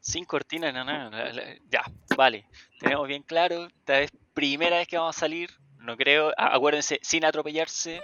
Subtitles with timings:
[0.00, 1.82] Sin cortina, no, no, la- ya,
[2.16, 2.46] vale.
[2.78, 7.24] Tenemos bien claro, esta es primera vez que vamos a salir, no creo, acuérdense, sin
[7.24, 8.00] atropellarse.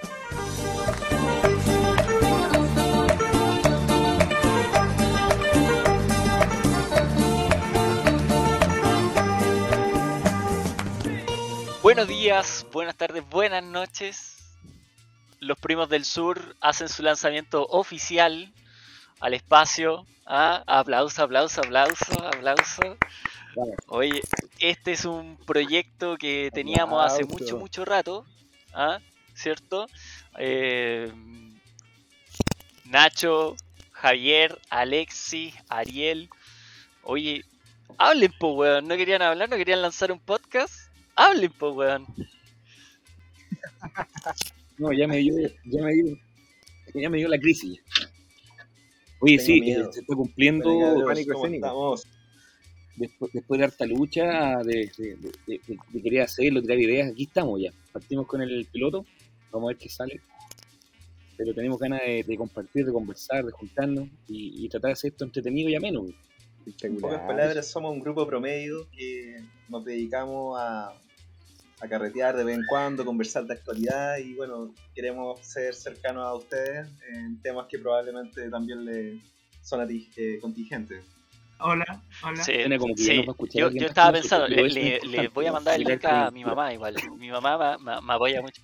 [11.82, 14.36] Buenos días, buenas tardes, buenas noches.
[15.38, 18.52] Los primos del sur hacen su lanzamiento oficial
[19.20, 20.06] al espacio.
[20.26, 22.96] Ah, aplauso, aplauso, aplauso, aplauso.
[23.88, 24.20] Oye,
[24.58, 28.26] este es un proyecto que teníamos hace mucho, mucho rato,
[28.74, 29.00] ¿ah?
[29.34, 29.86] ¿cierto?
[30.38, 31.10] Eh,
[32.84, 33.56] Nacho,
[33.92, 36.28] Javier, Alexis, Ariel.
[37.02, 37.44] Oye,
[37.98, 38.86] hablen, po, weón.
[38.86, 39.48] ¿No querían hablar?
[39.48, 40.90] ¿No querían lanzar un podcast?
[41.14, 42.06] Hablen, po, weón.
[44.78, 46.18] No, ya me dio, ya me dio,
[46.94, 47.80] ya me dio la crisis.
[49.26, 49.92] Oye, Tengo sí, miedo.
[49.92, 50.64] se está cumpliendo.
[52.96, 57.24] Después, después de harta lucha, de, de, de- de- de querer hacerlo, tirar ideas, aquí
[57.24, 57.70] estamos ya.
[57.92, 59.04] Partimos con el piloto,
[59.52, 60.20] vamos a ver qué sale.
[61.36, 65.10] Pero tenemos ganas de, de compartir, de conversar, de juntarnos y, y tratar de hacer
[65.10, 66.06] esto entretenido y ameno.
[66.82, 69.36] En pocas palabras, somos un grupo promedio que
[69.68, 70.94] nos dedicamos a,
[71.80, 76.34] a carretear de vez en cuando, conversar de actualidad y bueno, queremos ser cercanos a
[76.34, 79.20] ustedes en temas que probablemente también le
[79.62, 81.04] son a ti eh, contingentes.
[81.58, 82.44] Hola, hola.
[82.44, 83.24] Sí, que sí.
[83.54, 86.94] Yo, estaba que pensando, le, le- voy a mandar el link a mi mamá igual.
[87.18, 88.62] Mi mamá va- me, apoya mucho.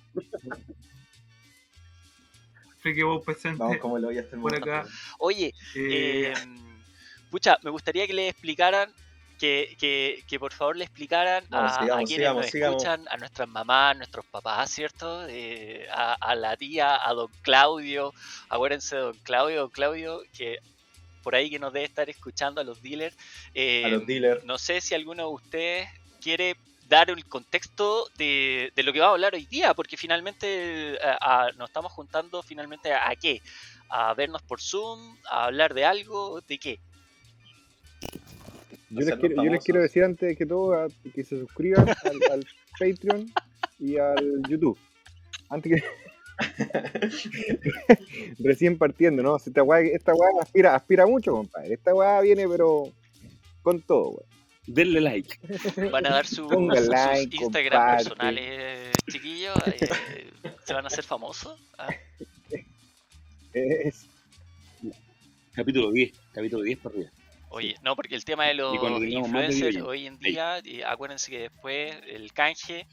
[2.79, 3.59] Friki Bow presente.
[3.59, 4.85] Vamos como lo voy a estar Por acá.
[5.19, 6.33] Oye, Eh, eh,
[7.31, 8.91] pucha, me gustaría que le explicaran,
[9.43, 12.75] que, que, que por favor le explicaran a, quienes sigamos, nos sigamos.
[12.77, 15.27] escuchan, a nuestras mamás, a nuestros papás, ¿cierto?
[15.27, 18.13] Eh, a, a la tía, a don Claudio,
[18.47, 20.59] acuérdense de don Claudio, don Claudio, que
[21.23, 23.17] por ahí que nos debe estar escuchando a los dealers.
[23.53, 24.45] eh, A los dealers.
[24.45, 25.89] no sé si alguno de ustedes
[26.21, 26.55] quiere
[26.87, 30.97] dar el contexto de, de lo que va a hablar hoy día, porque finalmente eh,
[31.01, 33.41] a- nos estamos juntando finalmente a, a qué?
[33.89, 36.79] A vernos por Zoom, a hablar de algo, ¿de qué?
[38.93, 39.65] Yo les, quiero, yo les famosos.
[39.65, 42.45] quiero decir antes que todo a- que se suscriban al, al
[42.79, 43.31] Patreon
[43.79, 44.77] y al YouTube.
[45.49, 45.83] Antes que.
[48.39, 49.39] Recién partiendo, ¿no?
[49.39, 51.73] Si Esta weá, esta weá aspira, aspira mucho, compadre.
[51.75, 52.89] Esta weá viene, pero
[53.61, 54.33] con todo, weón.
[54.65, 55.37] Denle like.
[55.91, 58.03] Van a dar su- sus like, Instagram comparte.
[58.05, 60.31] personales, chiquillos, eh,
[60.63, 61.59] se van a hacer famosos.
[61.77, 61.89] Ah,
[63.53, 64.07] Es-
[65.53, 67.11] Capítulo 10, capítulo 10 por arriba.
[67.53, 71.95] Oye, no, porque el tema de los influencers hoy en día, eh, acuérdense que después
[72.07, 72.87] el canje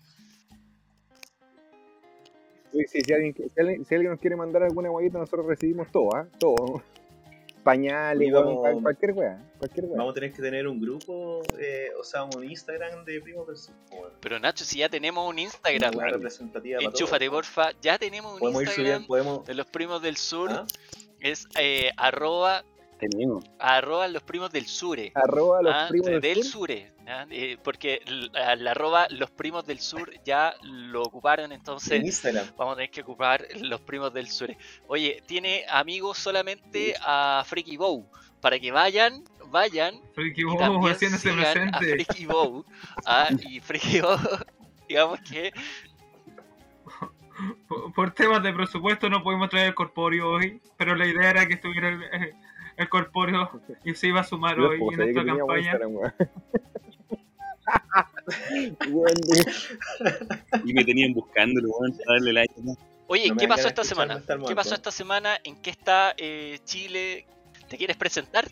[2.72, 5.90] sí, sí, si, alguien, si, alguien, si alguien nos quiere mandar alguna guayita, nosotros recibimos
[5.90, 6.26] todo, ¿ah?
[6.38, 6.82] Todo.
[7.64, 9.38] Pañales, vamos- cual- cualquier weá.
[9.58, 9.96] Cualquier weá.
[9.98, 13.44] Vamos a tener que tener un grupo, eh, o sea, un Instagram de Primo.
[13.44, 16.16] Bueno, Pero Nacho, si ya tenemos un Instagram, para
[16.80, 19.46] enchúfate porfa, ya tenemos un Podemos ir Instagram subiendo, podemos.
[19.46, 20.66] de los primos del sur, ¿Ah?
[21.20, 22.64] es eh, arroba,
[23.00, 23.44] Tenemos.
[23.58, 25.10] arroba los primos del sure.
[25.14, 27.24] Arroba los ah, primos de- del, del sure, ¿ah?
[27.30, 32.22] Eh, porque el, al arroba los primos del sur ya lo ocuparon, En entonces
[32.56, 34.54] vamos a tener que ocupar los primos del sur.
[34.86, 38.06] Oye, tiene amigos solamente a Freaky Bow,
[38.40, 42.04] para que vayan, vayan Friki y Bow también haciéndose sigan a presente.
[42.04, 42.64] Freaky Bow.
[43.06, 44.18] ah, y Freaky Bow,
[44.88, 45.52] digamos que
[47.66, 51.46] Por, por temas de presupuesto no pudimos traer el corpóreo hoy, pero la idea era
[51.46, 52.34] que estuviera el,
[52.76, 55.78] el- corpóreo y se iba a sumar Yo hoy en esta campaña.
[60.64, 62.54] Y me tenían buscándolo, weón, para darle like.
[62.62, 62.76] ¿no?
[63.06, 64.22] Oye, No ¿qué pasó esta semana?
[64.46, 65.36] ¿Qué pasó esta semana?
[65.44, 67.26] ¿En qué está eh, Chile?
[67.68, 68.46] ¿Te quieres presentar?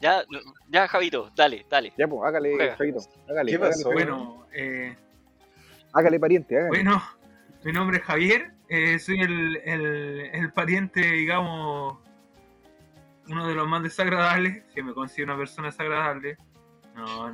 [0.00, 0.24] Ya,
[0.68, 1.92] ya, Javito, dale, dale.
[1.96, 2.76] Ya, pues, hágale, Juega.
[2.76, 3.00] Javito.
[3.28, 3.58] Hágale.
[3.92, 4.96] Bueno, eh,
[5.92, 6.68] hágale, pariente, hágale.
[6.68, 7.02] bueno,
[7.64, 11.98] mi nombre es Javier, eh, soy el, el, el pariente, digamos,
[13.28, 16.36] uno de los más desagradables, que me considero una persona desagradable.
[16.94, 17.32] No.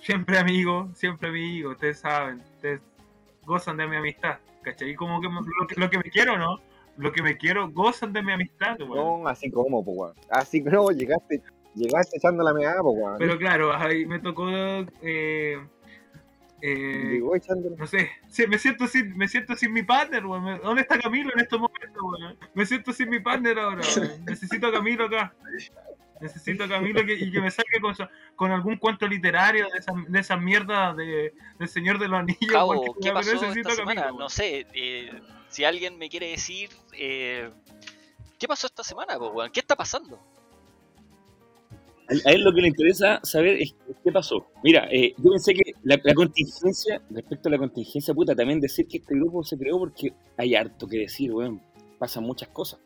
[0.00, 2.80] Siempre amigo, siempre amigo, ustedes saben, ustedes
[3.46, 4.94] gozan de mi amistad, ¿cachai?
[4.94, 6.58] Como que me- lo, que lo que me quiero, ¿no?
[6.98, 8.76] Lo que me quiero, gozan de mi amistad.
[8.78, 10.12] No, así como, pues.
[10.30, 11.42] Así no, llegaste,
[11.74, 12.96] llegaste echando la meada, pues.
[13.18, 14.46] Pero claro, ahí me tocó,
[15.02, 15.58] eh,
[16.66, 20.62] eh, Llegó echando no sé, sí, me siento sin, me siento sin mi partner, weón.
[20.62, 22.38] ¿Dónde está Camilo en estos momentos, weón?
[22.54, 24.24] Me siento sin mi partner ahora, weón.
[24.24, 25.34] Necesito a Camilo acá.
[26.22, 27.94] Necesito a Camilo que, y que me saque con,
[28.34, 32.50] con algún cuento literario de esas de esas mierdas de, del Señor de los Anillos.
[32.50, 34.18] Cabo, ¿qué pasó necesito esta a Camilo, semana?
[34.18, 35.20] No sé, eh,
[35.50, 37.50] si alguien me quiere decir, eh,
[38.38, 39.50] ¿qué pasó esta semana, weón?
[39.50, 40.18] ¿Qué está pasando?
[42.26, 44.46] A él lo que le interesa saber es qué pasó.
[44.62, 48.86] Mira, eh, yo pensé que la, la contingencia, respecto a la contingencia, puta, también decir
[48.86, 51.60] que este grupo se creó porque hay harto que decir, weón.
[51.98, 52.78] Pasan muchas cosas.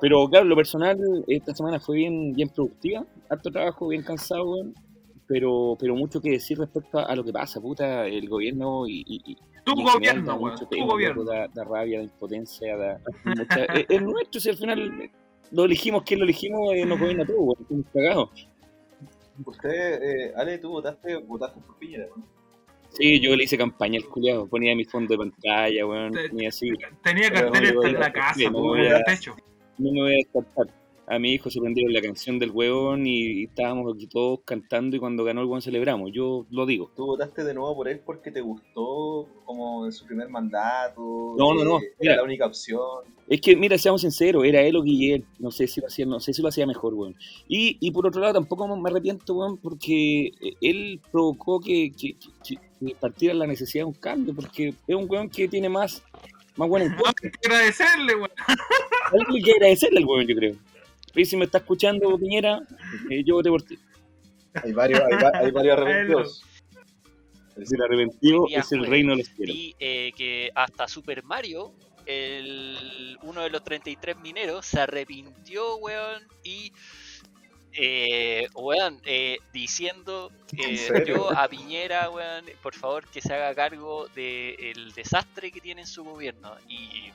[0.00, 0.98] Pero claro, lo personal,
[1.28, 4.74] esta semana fue bien, bien productiva, harto trabajo, bien cansado, weón.
[5.28, 9.04] Pero, pero mucho que decir respecto a, a lo que pasa, puta, el gobierno y,
[9.06, 10.58] y- y- Tu y gobierno, weón.
[10.58, 11.22] Tu tema, gobierno.
[11.24, 15.10] Da, da rabia, da impotencia, da mucha- es, es nuestro, si al final
[15.52, 16.74] lo elegimos, ¿quién lo elegimos?
[16.74, 18.30] Eh, nos gobierna todo, weón, estamos cagados.
[19.44, 22.22] Usted, eh, Ale, tú votaste, votaste por Piñera, ¿no?
[22.90, 26.48] Sí, yo le hice campaña al culiado, ponía mi fondo de pantalla, weón, Te- ponía
[26.48, 26.70] así,
[27.02, 29.36] Tenía carteles en la casa, sí, no, po, yo- en el techo.
[29.78, 30.66] no me voy a descartar.
[31.12, 34.94] A mi hijo se prendieron la canción del huevón y, y estábamos aquí todos cantando
[34.96, 36.92] y cuando ganó el huevón celebramos, yo lo digo.
[36.94, 41.34] Tú votaste de nuevo por él porque te gustó como en su primer mandato.
[41.36, 42.12] No, no, no, eh, mira.
[42.12, 42.80] Era la única opción.
[43.28, 46.20] Es que, mira, seamos sinceros, era él o Guillermo, no sé si lo hacía, no
[46.20, 47.16] sé si lo hacía mejor, weón.
[47.48, 52.16] Y, y por otro lado, tampoco me arrepiento, weón, porque eh, él provocó que, que,
[52.44, 56.02] que- que partiera la necesidad de un cambio, porque es un weón que tiene más,
[56.56, 58.30] más buena Hay que agradecerle, weón.
[59.34, 60.54] Hay que agradecerle al weón, yo creo.
[61.14, 62.60] Y si me está escuchando, Piñera,
[63.10, 63.78] eh, yo voté por ti.
[64.62, 66.42] Hay varios, hay, va- hay varios arrepentidos.
[67.56, 68.90] El arrepentido Día es el jueves.
[68.90, 69.56] reino de los cielos.
[69.56, 71.74] Vi eh, que hasta Super Mario,
[72.06, 76.72] el, uno de los 33 mineros, se arrepintió, weón, y,
[77.72, 83.54] eh, weón, eh, diciendo ¿En eh, yo a Piñera, weón, por favor que se haga
[83.54, 86.54] cargo del desastre que tiene en su gobierno.
[86.68, 87.10] Y,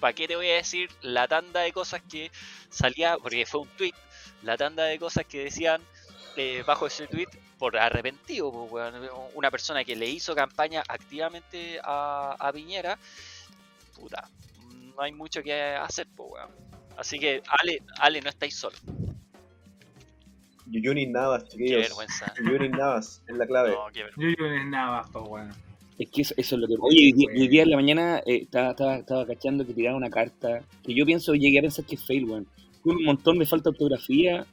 [0.00, 2.30] ¿para qué te voy a decir la tanda de cosas que
[2.70, 3.94] salía, porque fue un tweet,
[4.42, 5.80] la tanda de cosas que decían
[6.36, 7.28] eh, bajo ese tweet
[7.58, 9.08] por arrepentido, pues, weón.
[9.34, 12.98] una persona que le hizo campaña activamente a, a Piñera,
[13.96, 14.28] puta,
[14.94, 16.50] no hay mucho que hacer, pues, weón.
[16.96, 18.76] Así que, Ale, Ale, no estáis solo.
[20.66, 21.80] Yuyunis Navas, Qué chiquillos.
[21.82, 22.34] vergüenza.
[22.38, 23.70] Yuyunis Navas es la clave.
[23.70, 24.64] No, qué vergüenza.
[24.64, 25.54] Navas, po, weón.
[25.98, 26.74] Es que eso, eso es lo que.
[26.80, 29.96] Oye, hoy día, hoy día en la mañana eh, estaba, estaba, estaba cachando que tiraron
[29.98, 32.46] una carta que yo pienso, llegué a pensar que es fail, weón.
[32.84, 34.46] Un montón de falta de ortografía,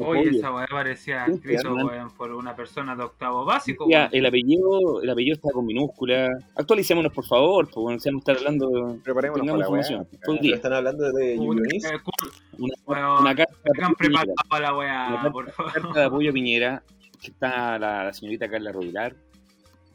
[0.00, 2.10] Oye, esa weá parecía escrito, weón.
[2.16, 4.10] por una persona de octavo básico, Decía, weón.
[4.12, 6.28] el apellido, el apellido está con minúscula.
[6.56, 8.98] Actualicémonos, por favor, vamos a estar hablando.
[9.04, 10.06] Preparémonos para la información.
[10.26, 10.40] weá.
[10.40, 10.54] Día.
[10.56, 11.84] están hablando de Yuyunis.
[11.84, 13.54] eh, cool, Una, una carta,
[13.98, 15.72] Piñera, para la una weá, carta- por favor.
[15.72, 16.82] carta de apoyo a Piñera,
[17.22, 19.14] que está la, la señorita Carla Rovilar,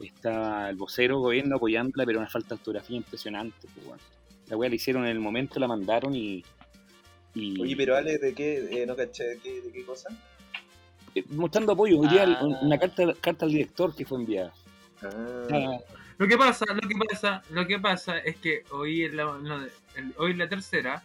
[0.00, 4.02] está el vocero gobierno apoyándola, pero una falta de ortografía impresionante, pues bueno.
[4.48, 6.44] La weá la hicieron en el momento, la mandaron y.
[7.34, 8.82] y Oye, pero Ale, ¿de qué?
[8.82, 10.08] Eh, no caché, ¿de qué, de qué cosa?
[11.14, 11.98] eh, mostrando apoyo.
[12.00, 12.44] Hoy día Ah.
[12.62, 14.52] una carta, carta al director que fue enviada.
[15.02, 15.78] Ah, Ah,
[16.18, 19.62] Lo que pasa, lo que pasa, lo que pasa es que hoy en la, no,
[19.96, 21.02] el- hoy en la tercera,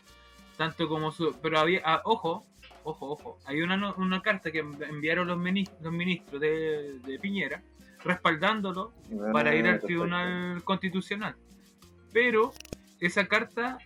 [0.57, 2.45] tanto como su, pero había, ah, ojo,
[2.83, 5.37] ojo, ojo, hay una, no- una carta que enviaron los,
[5.81, 7.61] los ministros de, de Piñera
[8.03, 8.93] respaldándolo
[9.33, 9.87] para ir al perfecto.
[9.87, 11.35] Tribunal Constitucional.
[12.13, 12.53] Pero
[12.99, 13.77] esa carta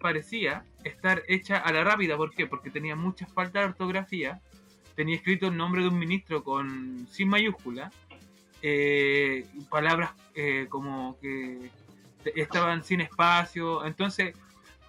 [0.00, 2.46] parecía estar hecha a la rápida, ¿por qué?
[2.46, 4.40] Porque tenía muchas faltas de ortografía,
[4.96, 7.92] tenía escrito el nombre de un ministro con sin mayúscula,
[8.62, 11.70] eh, palabras eh, como que
[12.34, 14.34] estaban sin espacio, entonces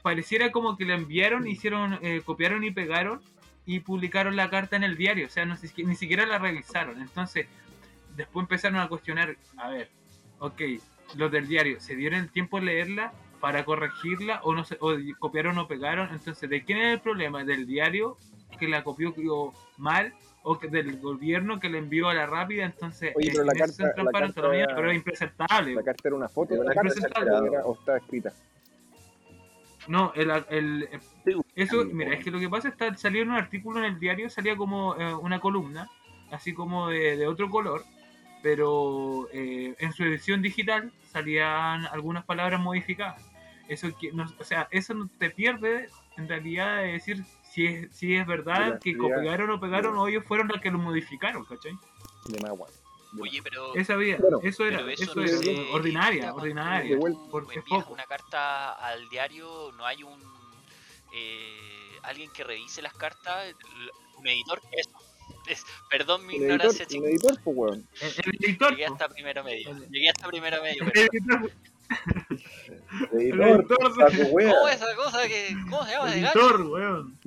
[0.01, 3.21] pareciera como que la enviaron, hicieron, eh, copiaron y pegaron
[3.65, 7.47] y publicaron la carta en el diario, o sea, no, ni siquiera la revisaron, entonces
[8.15, 9.89] después empezaron a cuestionar, a ver,
[10.39, 10.61] ok,
[11.15, 14.93] los del diario, ¿se dieron el tiempo de leerla para corregirla o no se, o
[15.19, 16.09] copiaron o pegaron?
[16.11, 17.43] Entonces, ¿de quién es el problema?
[17.43, 18.17] ¿Del diario
[18.59, 19.13] que la copió
[19.77, 20.13] mal
[20.43, 22.65] o que del gobierno que la envió a la rápida?
[22.65, 25.75] Entonces, Oye, pero la en carta- la para carta- autonomía, pero es impresentable.
[25.75, 28.31] La carta era una foto la la carta era- o está escrita.
[29.87, 30.89] No, el, el-
[31.55, 33.99] eso, mira, es que lo que pasa es que salió en un artículo en el
[33.99, 35.89] diario, salía como eh, una columna,
[36.31, 37.83] así como de, de otro color,
[38.41, 43.21] pero eh, en su edición digital salían algunas palabras modificadas.
[43.67, 47.95] Eso, que no- o sea, eso no te pierde en realidad de decir si es,
[47.95, 51.73] si es verdad que copiaron o pegaron o ellos fueron los que lo modificaron, ¿cachai?
[52.27, 52.71] De más guay.
[53.19, 56.31] Oye, pero Esa vida, Bueno, eso era, eso eso no es se eh, ordinaria, evita
[56.31, 57.19] cuando ordinaria, De vuelta.
[57.29, 57.93] porque es envías poco.
[57.93, 60.21] una carta al diario, no hay un
[61.13, 63.53] eh, alguien que revise las cartas,
[64.17, 64.89] un editor, eso.
[65.51, 67.07] Es, perdón mi ignorancia, chicos.
[67.09, 67.87] editor, pues, weón.
[68.01, 68.93] El, el editor, Llegué po.
[68.93, 69.69] hasta primero medio.
[69.89, 71.51] Llegué hasta primero medio, el editor,
[73.11, 74.53] el Editor, editor, saco wea.
[74.53, 77.19] ¿cómo es esa cosa que cómo se llama el editor, weón.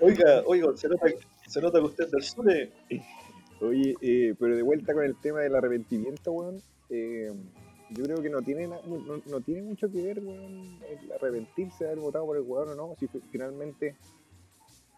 [0.00, 1.06] Oiga, oiga, se nota,
[1.46, 2.50] se nota que usted es del sur.
[2.50, 2.72] eh.
[3.60, 6.60] Oye, eh, pero de vuelta con el tema del arrepentimiento, weón.
[6.90, 7.30] eh,
[7.90, 11.84] yo creo que no tiene, na- no, no tiene mucho que ver, weón, el arrepentirse
[11.84, 12.94] de haber votado por el weón o no.
[12.98, 13.96] Si fi- finalmente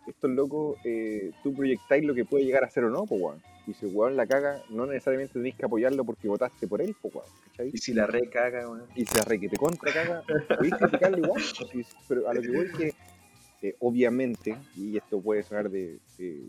[0.07, 3.43] estos locos, eh, tú proyectáis lo que puede llegar a ser o no, pues, weón.
[3.67, 6.95] Y si el weón la caga, no necesariamente tenéis que apoyarlo porque votaste por él,
[7.01, 7.27] pues, weón.
[7.51, 7.71] ¿cachai?
[7.73, 8.85] Y si la recaga, weón.
[8.95, 10.23] Y si la re que te contra caga,
[10.57, 11.43] podéis criticarlo igual.
[12.09, 12.95] pero a lo que voy es que,
[13.69, 16.43] eh, obviamente, y esto puede sonar de, de,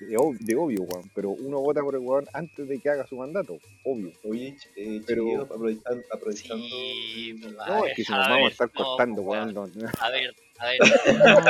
[0.00, 3.04] de ob- de obvio, weón, pero uno vota por el weón antes de que haga
[3.08, 4.12] su mandato, obvio.
[4.22, 9.22] Oye, eh, Pero- aprovechando, aprovechando Sí, No, es que si nos vamos a estar cortando,
[9.22, 9.52] weón.
[9.52, 9.88] no- no.
[10.00, 10.78] A ver, a ver.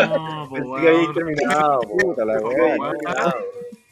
[0.09, 2.39] No, pues, que habéis terminado, puta la.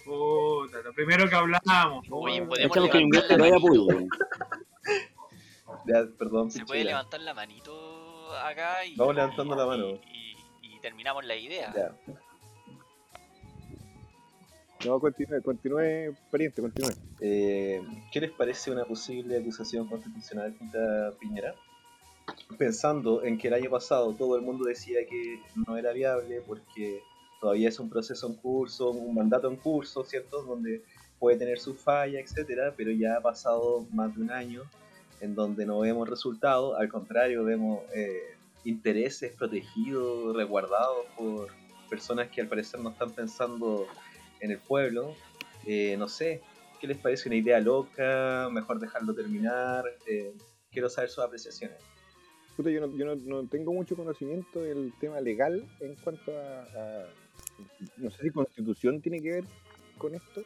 [0.05, 2.07] Puta, lo primero que hablamos.
[2.11, 3.67] Oye, podemos que levantar invierta la no hay manito.
[3.67, 4.09] apoyo, weón.
[5.87, 8.95] Ya, perdón, Se puede levantar la manito acá y.
[8.97, 9.87] Vamos levantando la mano.
[10.13, 11.73] Y, y- y terminamos la idea.
[11.75, 11.93] Ya.
[14.85, 16.91] No, continúe, continúe, pariente, continúe.
[17.21, 17.81] Eh,
[18.13, 21.55] ¿Qué les parece una posible acusación constitucional contra Piñera?
[22.59, 27.03] Pensando en que el año pasado todo el mundo decía que no era viable porque
[27.41, 30.43] todavía es un proceso en curso, un mandato en curso, ¿cierto?
[30.43, 30.83] Donde
[31.19, 34.63] puede tener su falla, etcétera, pero ya ha pasado más de un año
[35.21, 41.49] en donde no vemos resultados, al contrario, vemos eh, intereses protegidos, resguardados por
[41.89, 43.87] personas que al parecer no están pensando
[44.41, 45.15] en el pueblo.
[45.67, 46.43] Eh, no sé,
[46.81, 48.49] ¿qué les parece una idea loca?
[48.51, 49.85] Mejor dejarlo terminar.
[50.07, 50.35] Eh,
[50.71, 51.79] quiero saber sus apreciaciones.
[52.57, 56.63] Puta, yo, no, yo no, no tengo mucho conocimiento del tema legal en cuanto a,
[56.63, 57.07] a-
[57.99, 59.45] no sé si constitución tiene que ver
[59.99, 60.41] con esto.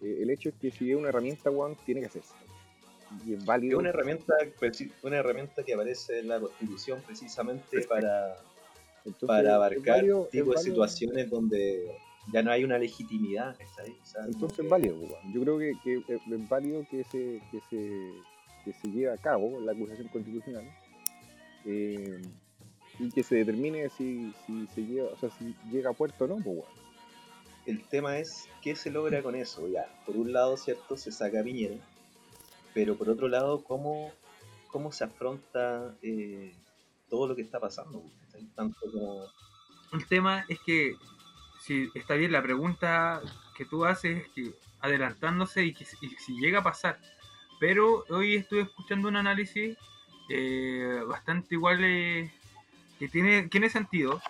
[0.00, 2.34] Eh, el hecho es que si es una herramienta, weón, tiene que hacerse.
[3.26, 3.78] Y es Es válido.
[3.78, 8.36] una herramienta, preci- una herramienta que aparece en la Constitución precisamente para,
[9.04, 11.92] Entonces, para abarcar válido- tipo de situaciones donde
[12.32, 13.56] ya no hay una legitimidad.
[14.26, 15.32] Entonces es válido, weón.
[15.34, 18.12] Yo creo que, que es es válido que se, que se,
[18.64, 20.64] que se lleve a cabo la acusación constitucional
[21.64, 22.20] eh,
[22.98, 26.28] y que se determine si, si se lleva, o sea, si llega a puerto o
[26.28, 26.68] no, pues weón.
[27.66, 29.66] el tema es qué se logra con eso.
[29.68, 31.76] Ya, por un lado, cierto, se saca a Piñera,
[32.74, 34.12] pero por otro lado, cómo,
[34.68, 36.54] cómo se afronta eh,
[37.08, 38.02] todo lo que está pasando.
[38.54, 39.24] Tanto como
[39.92, 40.94] El tema es que,
[41.60, 43.20] si está bien, la pregunta
[43.56, 46.98] que tú haces es que adelantándose y que si- y si llega a pasar.
[47.60, 49.76] Pero hoy estuve escuchando un análisis
[50.28, 52.30] eh, bastante igual eh,
[52.98, 54.20] que tiene, tiene sentido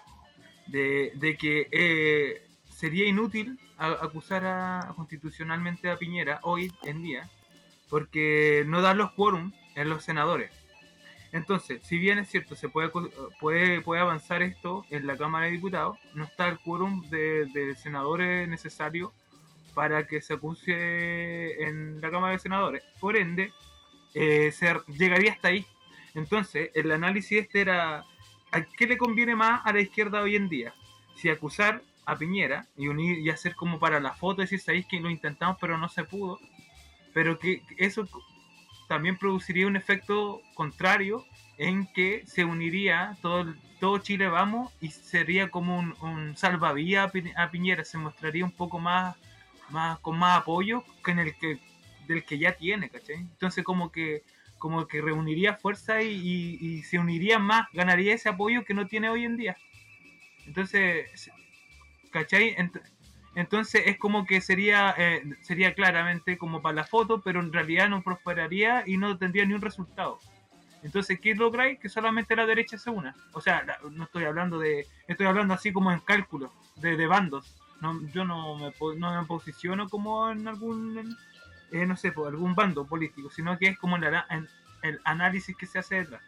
[0.66, 7.28] de, de que eh, sería inútil a- acusar a, constitucionalmente a Piñera hoy en día
[7.88, 10.50] porque no dan los quórum en los senadores.
[11.32, 12.90] Entonces, si bien es cierto, se puede,
[13.40, 17.74] puede, puede avanzar esto en la Cámara de Diputados, no está el quórum de, de
[17.74, 19.12] senadores necesario
[19.74, 22.82] para que se acuse en la Cámara de Senadores.
[23.00, 23.52] Por ende,
[24.14, 25.66] eh, se llegaría hasta ahí.
[26.14, 28.04] Entonces, el análisis este era,
[28.50, 30.74] ¿a qué le conviene más a la izquierda hoy en día?
[31.16, 35.00] Si acusar a Piñera y unir y hacer como para la foto, decir, sabéis que
[35.00, 36.38] lo intentamos pero no se pudo,
[37.14, 38.06] pero que eso
[38.88, 41.24] también produciría un efecto contrario
[41.58, 47.50] en que se uniría todo, todo Chile Vamos y sería como un, un salvavidas a
[47.50, 49.16] Piñera, se mostraría un poco más,
[49.70, 51.60] más con más apoyo que en el que
[52.06, 53.16] del que ya tiene, ¿cachai?
[53.16, 54.22] Entonces como que
[54.62, 58.86] como que reuniría fuerza y, y- y se uniría más, ganaría ese apoyo que no
[58.86, 59.56] tiene hoy en día.
[60.46, 61.30] Entonces,
[62.12, 62.54] ¿cachai?
[62.54, 62.80] Ent-
[63.34, 67.88] entonces es como que sería, eh, sería claramente como para la foto, pero en realidad
[67.88, 70.20] no prosperaría y no tendría ni un resultado.
[70.84, 71.80] Entonces, ¿qué lográis?
[71.80, 73.16] Que solamente la derecha se una.
[73.32, 77.06] O sea, la- no estoy hablando de, estoy hablando así como en cálculo, de, de
[77.08, 77.56] bandos.
[77.80, 81.16] No, yo no me, no me posiciono como en algún,
[81.72, 84.04] eh, no sé, por algún bando político, sino que es como el,
[84.82, 86.22] el análisis que se hace detrás.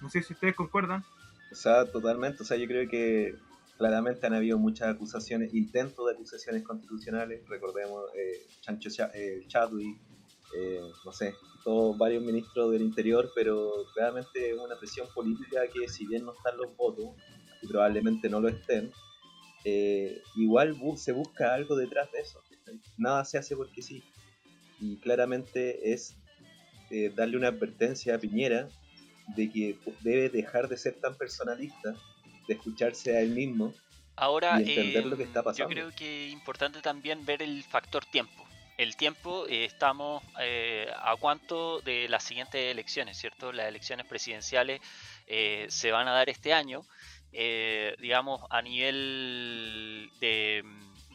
[0.00, 1.04] No sé si ustedes concuerdan.
[1.50, 2.42] O sea, totalmente.
[2.42, 3.36] O sea, yo creo que
[3.78, 7.48] claramente han habido muchas acusaciones, intentos de acusaciones constitucionales.
[7.48, 9.98] Recordemos eh, Chancho Cha- eh, Chadwick,
[10.56, 15.88] eh, no sé, todos varios ministros del interior, pero realmente es una presión política que,
[15.88, 17.16] si bien no están los votos,
[17.62, 18.92] y probablemente no lo estén,
[19.64, 22.42] eh, igual se busca algo detrás de eso.
[22.96, 24.04] Nada se hace porque sí.
[24.80, 26.16] Y claramente es
[26.90, 28.68] eh, darle una advertencia a Piñera
[29.36, 31.94] de que debe dejar de ser tan personalista,
[32.46, 33.74] de escucharse a él mismo.
[34.16, 35.68] Ahora, y entender eh, lo que está pasando.
[35.68, 38.48] yo creo que es importante también ver el factor tiempo.
[38.78, 43.52] El tiempo, eh, estamos eh, a cuánto de las siguientes elecciones, ¿cierto?
[43.52, 44.80] Las elecciones presidenciales
[45.26, 46.84] eh, se van a dar este año.
[47.32, 50.64] Digamos, a nivel de,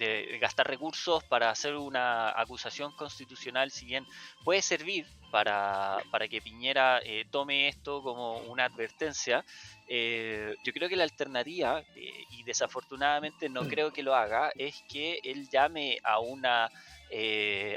[0.03, 4.05] de gastar recursos para hacer una acusación constitucional, si bien
[4.43, 9.43] puede servir para, para que Piñera eh, tome esto como una advertencia,
[9.87, 14.83] eh, yo creo que la alternativa, eh, y desafortunadamente no creo que lo haga, es
[14.87, 16.69] que él llame a una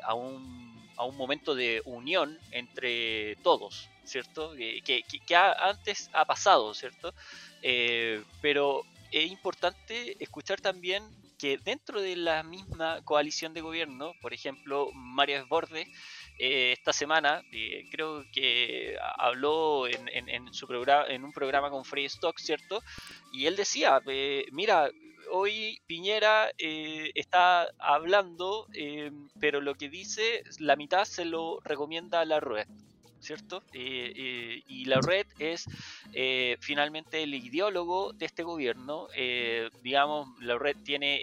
[0.02, 4.54] a, un, a un momento de unión entre todos, ¿cierto?
[4.54, 7.12] Que, que, que antes ha pasado, ¿cierto?
[8.40, 11.04] Pero es importante escuchar también
[11.38, 15.86] que dentro de la misma coalición de gobierno, por ejemplo, Mario Desbordes,
[16.38, 21.84] eh, esta semana eh, creo que habló en, en, su programa, en un programa con
[21.84, 22.82] Free Stock, ¿cierto?
[23.32, 24.90] Y él decía, eh, mira,
[25.30, 28.66] hoy Piñera está hablando,
[29.40, 32.66] pero lo que dice, la mitad se lo recomienda a la rueda.
[33.26, 33.62] ¿Cierto?
[33.72, 35.66] Eh, eh, y la red es
[36.12, 39.08] eh, finalmente el ideólogo de este gobierno.
[39.82, 41.16] digamos, la red tiene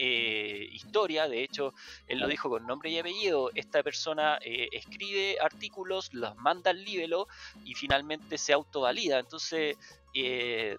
[0.72, 1.74] historia, de hecho,
[2.08, 3.52] él lo dijo con nombre y apellido.
[3.56, 7.28] Esta persona escribe artículos, los manda al libelo
[7.64, 9.20] y finalmente se autovalida.
[9.20, 9.78] Entonces,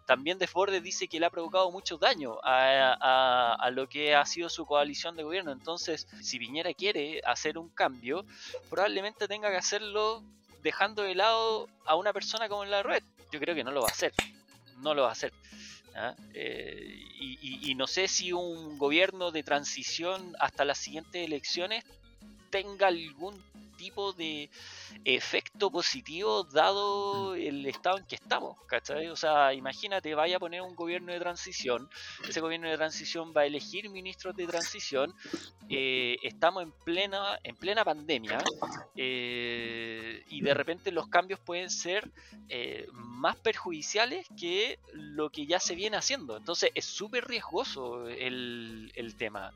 [0.07, 4.49] también Desbordes dice que le ha provocado mucho daño a, a, lo que ha sido
[4.49, 5.53] su coalición de gobierno.
[5.53, 8.25] Entonces, si Piñera quiere hacer un cambio,
[8.69, 10.23] probablemente tenga que hacerlo
[10.65, 13.05] dejando de lado a una persona como la red.
[13.31, 14.13] Yo creo que no lo va a hacer.
[14.79, 15.33] No lo va a hacer.
[15.95, 16.17] ¿ah?
[16.33, 21.85] Eh, y, y, no sé si un gobierno de transición hasta las siguientes elecciones
[22.51, 23.41] tenga algún
[23.85, 24.49] tipo de
[25.05, 29.09] efecto positivo dado el estado en que estamos, ¿cachai?
[29.09, 31.91] O sea, imagínate, vaya a poner un gobierno de transición,
[32.27, 35.15] ese gobierno de transición va a elegir ministros de transición,
[35.69, 38.39] eh, estamos en plena, en plena pandemia
[38.97, 42.11] eh, y de repente los cambios pueden ser
[42.49, 46.39] eh, más perjudiciales que lo que ya se viene haciendo.
[46.39, 49.53] Entonces es súper riesgoso el, el tema.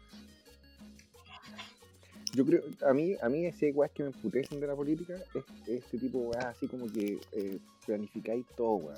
[2.35, 5.44] Yo creo, a mí, a mí ese weá que me emputecen de la política es
[5.66, 8.97] este tipo weá así como que eh, planificáis todo, weá.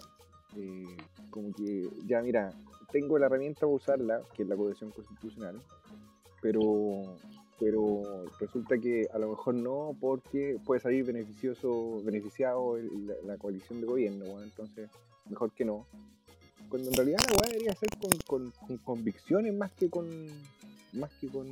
[0.56, 0.96] Eh,
[1.30, 2.52] como que, ya mira,
[2.90, 5.60] tengo la herramienta para usarla, que es la cohesión constitucional,
[6.42, 7.16] pero
[7.60, 13.82] pero resulta que a lo mejor no porque puede salir beneficioso beneficiado la, la coalición
[13.82, 14.88] de gobierno, weá, entonces
[15.28, 15.86] mejor que no.
[16.68, 17.90] Cuando en realidad la weá debería ser
[18.26, 20.06] con, con convicciones más que con,
[20.92, 21.46] más que con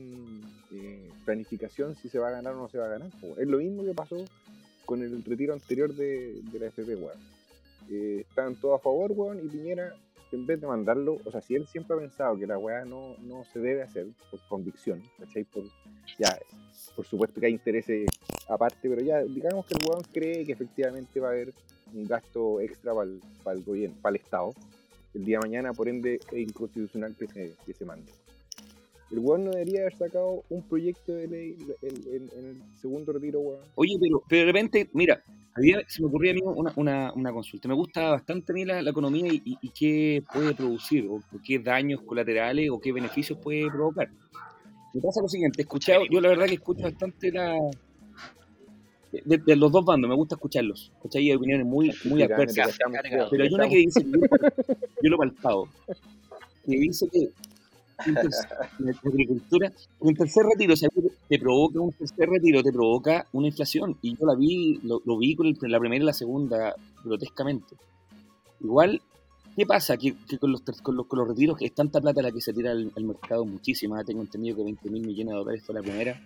[0.73, 3.11] eh, planificación si se va a ganar o no se va a ganar.
[3.37, 4.25] Es lo mismo que pasó
[4.85, 7.19] con el retiro anterior de, la FP, weón.
[7.91, 9.95] Eh, estaban todos a favor, weón, y Piñera,
[10.33, 13.17] en vez de mandarlo, o sea, si él siempre ha pensado que la weá no,
[13.21, 15.45] no se debe hacer por convicción, ¿cachai?
[15.45, 15.65] Por,
[16.19, 16.39] ya,
[16.97, 18.09] por supuesto que hay intereses
[18.49, 21.53] aparte, pero ya, digamos que el weón cree que efectivamente va a haber
[21.95, 24.53] un gasto extra para el, gobierno, para el Estado,
[25.15, 28.13] el día de mañana, por ende, es inconstitucional que se, que se mande.
[29.11, 33.61] El weón no debería haber sacado un proyecto de ley en, el segundo retiro, weón.
[33.75, 35.23] Oye, pero, pero de repente, mira,
[35.55, 37.69] había, se me ocurría a mí una, una, una consulta.
[37.69, 42.03] Me gusta bastante a mí la, economía y, y, qué puede producir, o, qué daños
[42.03, 44.11] colaterales o qué beneficios puede provocar.
[44.93, 47.57] Me pasa lo siguiente, he escuchado, yo la verdad que escucho bastante la,
[49.11, 50.93] de, los dos bandos, me gusta escucharlos.
[51.15, 52.77] Hay opiniones muy, muy adversas.
[53.31, 55.69] Pero hay una que dice, yo lo he palpado,
[56.67, 57.31] que dice que
[57.99, 60.75] agricultura, un tercer retiro,
[61.29, 63.97] te provoca un tercer retiro, te provoca una inflación.
[64.03, 67.77] Y yo la vi, lo, vi con la primera y la segunda, grotescamente.
[68.61, 69.01] Igual,
[69.57, 69.97] ¿qué pasa?
[69.97, 72.53] Que, con, los, con, los, con los retiros, que es tanta plata la que se
[72.53, 76.21] tira al, mercado, muchísima, tengo entendido que 20 mil millones de dólares fue la primera,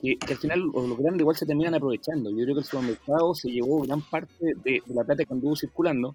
[0.00, 2.30] que, al final los grandes igual se terminan aprovechando.
[2.30, 5.56] Yo creo que el supermercado se llevó gran parte de, de la plata que anduvo
[5.56, 6.14] circulando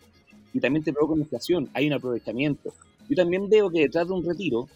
[0.53, 2.73] y también te provoca una inflación, hay un aprovechamiento.
[3.07, 4.67] Yo también veo que detrás de un retiro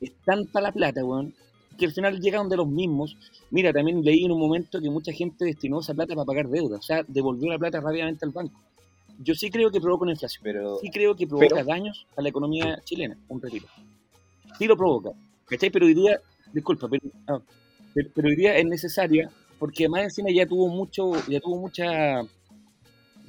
[0.00, 1.34] es tanta la plata, weón,
[1.76, 3.16] que al final llegaron de los mismos.
[3.50, 6.78] Mira, también leí en un momento que mucha gente destinó esa plata para pagar deuda,
[6.78, 8.60] o sea, devolvió la plata rápidamente al banco.
[9.20, 12.28] Yo sí creo que provoca una inflación, pero, sí creo que provoca daños a la
[12.28, 13.66] economía chilena, un retiro.
[14.58, 15.10] Sí lo provoca,
[15.46, 15.70] ¿cachai?
[15.70, 16.20] Pero hoy día,
[16.52, 17.40] disculpa, pero, ah,
[17.94, 22.22] pero, pero hoy día es necesaria porque además encima ya tuvo mucho, ya tuvo mucha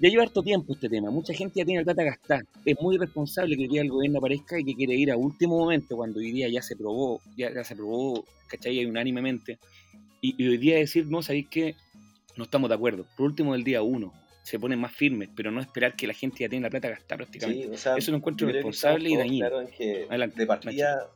[0.02, 2.46] ya lleva harto tiempo este tema, mucha gente ya tiene plata gastar.
[2.66, 5.58] Es muy irresponsable que hoy día el gobierno aparezca y que quiere ir a último
[5.60, 8.86] momento, cuando hoy día ya se probó, ya, se probó, ¿cachai?
[8.86, 9.60] unánimemente.
[10.22, 11.76] Y, hoy día decir, no, sabéis que
[12.36, 13.06] no estamos de acuerdo.
[13.18, 16.40] Por último, del día uno, se ponen más firmes, pero no esperar que la gente
[16.40, 17.76] ya tenga la plata a gastar prácticamente.
[17.76, 19.50] Eso lo encuentro irresponsable y dañino.
[19.50, 21.10] de partida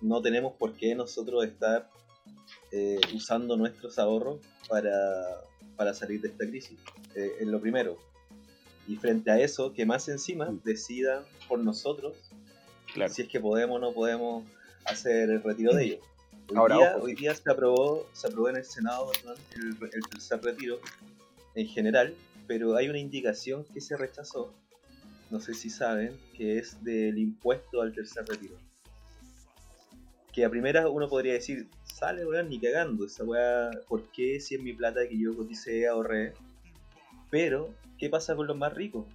[0.00, 1.88] no tenemos por qué nosotros estar
[2.70, 4.92] eh, usando nuestros ahorros para,
[5.76, 6.78] para salir de esta crisis.
[7.14, 7.98] Eh, es lo primero.
[8.88, 10.62] Y frente a eso, que más encima mm.
[10.64, 12.14] decidan por nosotros
[13.08, 14.44] si es que podemos o no podemos
[14.84, 16.00] hacer el retiro de ellos.
[16.48, 19.10] Hoy, Ahora, día, hoy día se aprobó, se aprobó en el Senado
[19.54, 20.78] el, tercer retiro
[21.54, 22.14] en general,
[22.46, 24.54] pero hay una indicación que se rechazó,
[25.30, 28.56] no sé si saben, que es del impuesto al tercer retiro.
[30.32, 34.54] que a primera uno podría decir, sale weón, ni cagando, esa weá, ¿por qué si
[34.54, 36.34] es mi plata que yo coticé, ahorré?
[37.30, 39.06] Pero, ¿qué pasa con los más ricos?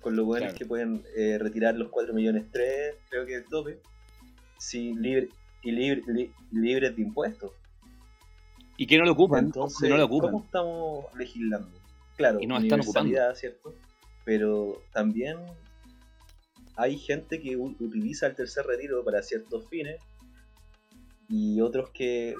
[0.00, 0.58] Con los buenos Claro.
[0.58, 3.80] que pueden eh, retirar los 4 millones 3, creo que es tope,
[4.58, 5.28] si libre,
[5.62, 7.52] y libre, li- libres de impuestos.
[8.76, 10.30] Y que no lo ocupan, Entonces, que no lo ocupan.
[10.32, 11.70] ¿cómo estamos legislando?
[12.16, 13.74] Claro, Y nos están universalidad, ¿cierto?
[14.24, 15.38] Pero también
[16.76, 20.00] hay gente que utiliza el tercer retiro para ciertos fines
[21.28, 22.34] y otros que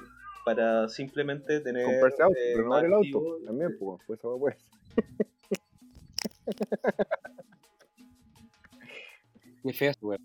[0.47, 3.39] para simplemente tener Comprarse auto, eh, renovar el auto.
[3.45, 4.55] También, pues, pues eso pues.
[9.61, 10.17] Qué fea weá.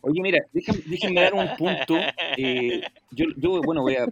[0.00, 1.94] Oye, mira, déjame, déjenme dar un punto.
[2.36, 4.08] eh, yo, yo, bueno, voy a.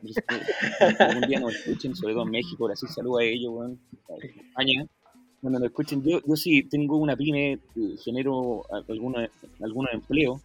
[1.00, 3.80] Algún día nos escuchen, sobre todo en México, así saludo a ellos, weón.
[4.08, 4.86] a España.
[5.40, 7.58] Cuando nos escuchen, yo, yo sí tengo una pyme, eh,
[8.04, 9.28] genero algunos,
[9.60, 10.40] algunos empleos.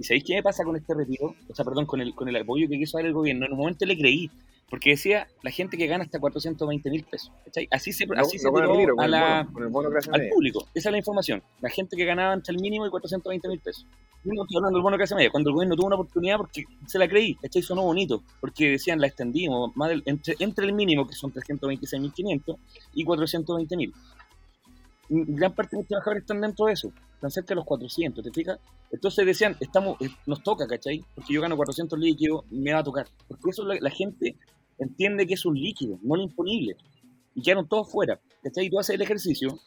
[0.00, 1.34] ¿Y sabéis qué me pasa con este retiro?
[1.48, 3.44] O sea, perdón, con el, con el apoyo que quiso dar el gobierno.
[3.44, 4.30] En un momento le creí,
[4.70, 7.30] porque decía la gente que gana hasta 420 mil pesos.
[7.44, 7.68] ¿cachai?
[7.70, 10.30] Así se, No, así se no tiró a la, bono, bono al media.
[10.32, 10.66] público.
[10.74, 11.42] Esa es la información.
[11.60, 13.84] La gente que ganaba entre el mínimo y 420 mil pesos.
[14.24, 15.30] Yo no estoy hablando del bono clase media.
[15.30, 17.60] Cuando el gobierno tuvo una oportunidad, porque se la creí, ¿cachai?
[17.62, 18.22] Sonó bonito.
[18.40, 22.56] Porque decían, la extendimos más del- entre, entre el mínimo, que son 326.500,
[22.94, 23.92] y 420.000.
[25.10, 26.90] Y Gran parte de los trabajadores están dentro de eso.
[27.20, 28.58] Están cerca de los 400, ¿te fijas?
[28.90, 31.04] Entonces decían, estamos, eh, nos toca, ¿cachai?
[31.14, 33.06] Porque yo gano 400 líquidos, me va a tocar.
[33.28, 34.36] Porque eso la, gente
[34.78, 36.76] entiende que es un líquido, no lo imponible.
[37.34, 38.18] Y quedaron todos fuera.
[38.42, 38.64] ¿Cachai?
[38.66, 39.58] Y tú haces el ejercicio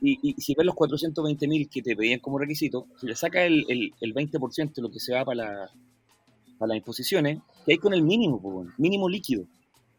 [0.00, 3.64] y, si ves los 420 mil que te pedían como requisito, si le sacas el,
[3.68, 5.70] el, el 20% de lo que se va para, la-
[6.58, 9.46] para las imposiciones, que hay con el mínimo, mínimo líquido.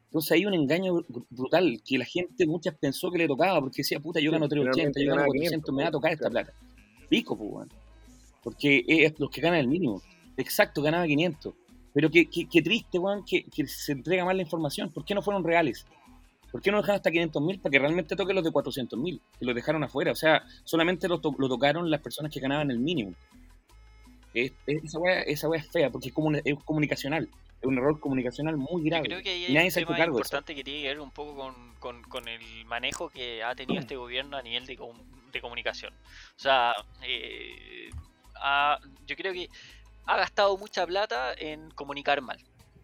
[0.07, 3.77] Entonces hay un engaño br- brutal que la gente, muchas pensó que le tocaba, porque
[3.77, 6.29] decía, puta, yo gano 380, yo gano ganaba 400, me va a 500, tocar esta
[6.29, 6.53] plata.
[7.09, 7.67] Pico, pues.
[8.43, 10.01] Porque es los que ganan el mínimo.
[10.37, 11.53] Exacto, ganaba 500.
[11.93, 14.91] Pero qué, qué, qué triste, weón, que, que se entrega mal la información.
[14.91, 15.85] ¿Por qué no fueron reales?
[16.51, 19.19] ¿Por qué no dejaron hasta 500 mil para que realmente toquen los de 400 mil?
[19.37, 20.11] Que los dejaron afuera.
[20.11, 23.13] O sea, solamente lo, to- lo tocaron las personas que ganaban el mínimo.
[24.33, 27.27] Es- es- esa weá esa weá es fea porque es, comuni- es comunicacional.
[27.61, 29.07] Es un error comunicacional muy Yo grave.
[29.07, 31.11] creo que ahí hay nadie un se tema cargo importante que tiene que ver un
[31.11, 34.97] poco con, con- con el manejo que ha tenido este gobierno a nivel de, com-
[35.31, 35.91] de comunicación.
[35.93, 37.89] O sea, eh,
[38.35, 39.49] ha- yo creo que
[40.05, 42.37] ha gastado mucha plata en comunicar mal.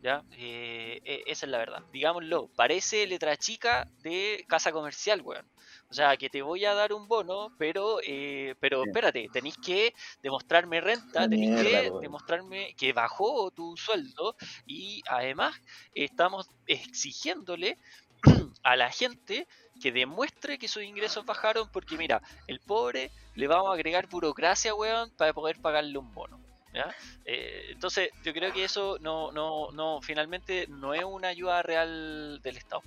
[0.04, 0.26] ¿Ya?
[0.32, 1.84] Eh, e- esa es la verdad.
[1.92, 5.50] Digámoslo, parece letra chica de casa comercial, weón.
[5.90, 9.94] O sea, que te voy a dar un bono, pero eh, pero espérate, tenéis que
[10.22, 14.36] demostrarme renta, tenéis que demostrarme que bajó tu sueldo
[14.66, 15.56] y además
[15.94, 17.80] estamos exigiéndole
[18.64, 19.48] a la gente
[19.80, 24.76] que demuestre que sus ingresos bajaron porque mira, el pobre le vamos a agregar burocracia,
[24.76, 26.43] weón, para poder pagarle un bono.
[26.74, 26.94] ¿Ya?
[27.26, 32.40] Eh, entonces, yo creo que eso no, no, no, finalmente no es una ayuda real
[32.44, 32.82] del Estado.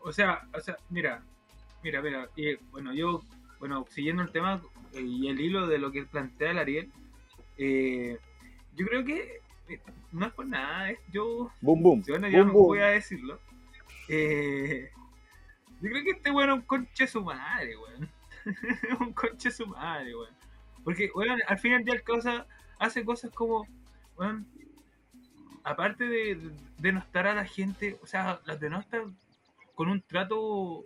[0.00, 1.22] O sea, o sea, mira,
[1.82, 3.22] mira, mira, y, bueno, yo,
[3.58, 4.60] bueno, siguiendo el tema
[4.92, 6.92] eh, y el hilo de lo que plantea el Ariel,
[7.58, 8.18] eh,
[8.74, 12.04] yo creo que eh, no es por nada, es- yo, Boom, boom.
[12.04, 12.66] yo no, boom, no boom.
[12.66, 13.38] voy a decirlo.
[14.08, 14.90] Eh,
[15.80, 18.10] yo creo que este weón es un conche su madre, weón.
[19.00, 20.34] Un conche su madre, weón.
[20.84, 22.46] Porque, weón, al final del cosa
[22.78, 23.66] hace cosas como,
[25.64, 26.38] aparte de
[26.78, 29.02] denostar a la gente, o sea, las denostas
[29.74, 30.84] con un trato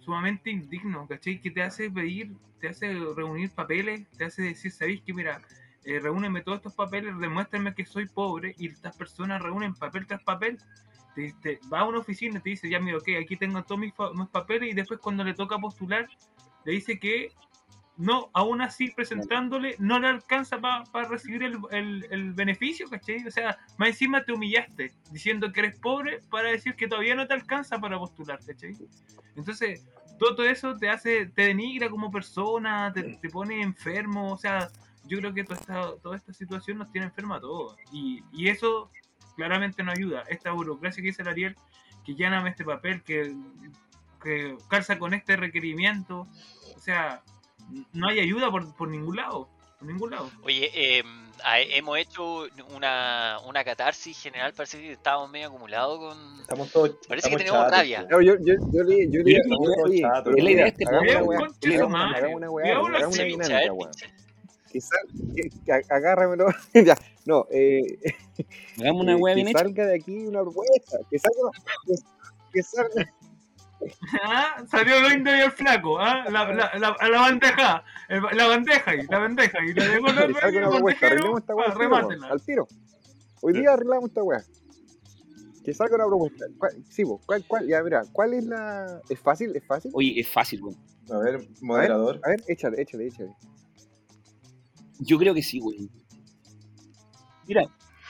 [0.00, 1.40] sumamente indigno, ¿cachai?
[1.40, 5.40] Que te hace pedir, te hace reunir papeles, te hace decir, ¿sabéis que mira,
[5.84, 10.22] eh, reúneme todos estos papeles, demuéstrenme que soy pobre y estas personas reúnen papel tras
[10.22, 10.58] papel?
[11.14, 13.80] Te, te- va a una oficina y te dice, ya mira, ok, aquí tengo todos
[13.80, 16.08] mis, mis papeles y después cuando le toca postular,
[16.64, 17.32] le dice que
[17.96, 23.26] no, aún así presentándole, no le alcanza para recibir el, el- el beneficio, ¿cachai?
[23.26, 27.26] O sea, más encima te humillaste diciendo que eres pobre para decir que todavía no
[27.26, 28.76] te alcanza para postular, ¿cachai?
[29.36, 29.86] Entonces,
[30.18, 34.68] todo eso te hace, te denigra como persona, te, te pone enfermo, o sea,
[35.06, 37.76] yo creo que toda esta, toda esta situación nos tiene enferma a todos.
[37.92, 38.90] Y, y eso
[39.36, 40.22] claramente no ayuda.
[40.28, 41.56] Esta burocracia que dice el Ariel,
[42.04, 43.34] que lléname este papel, que,
[44.22, 46.26] que calza con este requerimiento,
[46.74, 47.22] o sea,
[47.92, 49.48] no hay ayuda por, por ningún lado,
[49.78, 50.30] por ningún lado.
[50.42, 51.02] Oye, eh,
[51.42, 56.40] a- hemos hecho una, una catarsis general, parece que estábamos medio acumulados con...
[56.40, 56.96] Estamos todos.
[57.08, 58.02] Parece que tenemos chatos, rabia.
[58.02, 58.08] po.
[58.10, 59.40] No, yo, yo, yo le, yo le, que
[59.84, 60.02] oye,
[60.36, 60.66] es la idea
[61.22, 63.90] weá, Es su hagamos- una weá, hagamos una dinámica.
[64.72, 64.80] Que,
[65.36, 66.96] que- que a- agárramelo, ya,
[67.26, 67.98] no, eh,
[68.80, 69.58] Hagamos una hueá que bien hecha.
[69.60, 71.50] salga de aquí una propuesta, que salga,
[71.86, 71.94] que,
[72.52, 73.12] que salga,
[74.22, 74.64] ¿Ah?
[74.70, 76.24] Salió el indio y el flaco, ¿ah?
[76.30, 79.72] La, la, la, la bandeja, el- la bandeja ahí, la bandeja ahí.
[79.74, 82.28] Le dejó Que salga una propuesta, arreglemos esta weá al tiro, weón, remátela.
[82.32, 82.68] al tiro.
[83.42, 84.42] Hoy día arreglamos esta weá.
[85.64, 86.44] Que salga una propuesta.
[86.58, 87.66] ¿Cuál- Sí, vos, ¿cuál, cuál?
[87.66, 89.00] Ya, mira, ¿cuál es la.
[89.08, 89.54] ¿Es fácil?
[89.56, 89.90] ¿Es fácil?
[89.94, 90.76] Oye, es fácil, weón.
[91.10, 92.20] A ver, moderador.
[92.24, 93.34] A ver, échale, échale, échale.
[95.00, 95.90] Yo creo que sí, weón.
[97.46, 97.62] Mira,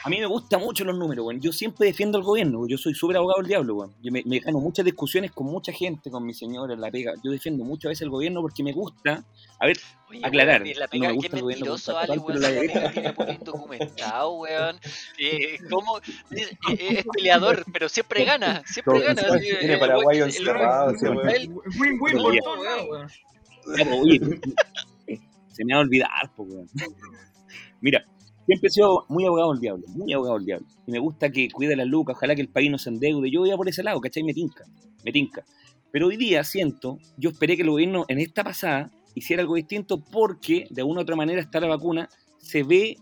[0.07, 1.41] a mí me gustan mucho los números, weón.
[1.41, 2.69] Yo siempre defiendo al gobierno, weón.
[2.69, 3.95] Yo soy súper abogado del diablo, weón.
[4.03, 7.15] Yo me, me gano muchas discusiones con mucha gente, con mi señora en la pega.
[7.25, 9.25] Yo defiendo muchas veces el gobierno porque me gusta.
[9.59, 9.79] A ver,
[10.11, 12.41] Oye, aclarar, weón, la no pega, me qué gusta el gobierno mentiroso, Ale, weón.
[12.43, 14.77] La pega tiene por indocumentado, weón.
[15.19, 15.99] Eh, ¿Cómo?
[15.99, 19.39] Es, es- es peleador, pero siempre gana, siempre Todo- gana.
[19.41, 20.93] tiene paraguayo encerrado,
[21.81, 23.09] Win-win por todos weón.
[25.49, 26.69] se me va a olvidar, weón.
[27.81, 28.05] Mira,
[28.47, 30.67] siempre he sido muy abogado del diablo, muy abogado del diablo.
[30.87, 33.31] Y me gusta que cuide las lucas, ojalá que el país no se endeude.
[33.31, 34.23] Yo voy a por ese lado, ¿cachai?
[34.23, 34.65] Me tinca,
[35.05, 35.45] me tinca.
[35.91, 39.99] Pero hoy día siento, yo esperé que el gobierno en esta pasada hiciera algo distinto
[39.99, 42.97] porque de una u otra manera está la vacuna, se ve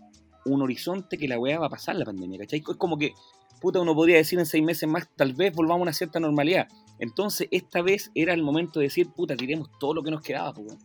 [0.45, 2.59] un horizonte que la weá va a pasar la pandemia, ¿cachai?
[2.59, 3.13] Es como que,
[3.61, 6.67] puta, uno podría decir en seis meses más, tal vez volvamos a una cierta normalidad.
[6.99, 10.53] Entonces, esta vez era el momento de decir, puta, tiremos todo lo que nos quedaba,
[10.53, 10.77] pues.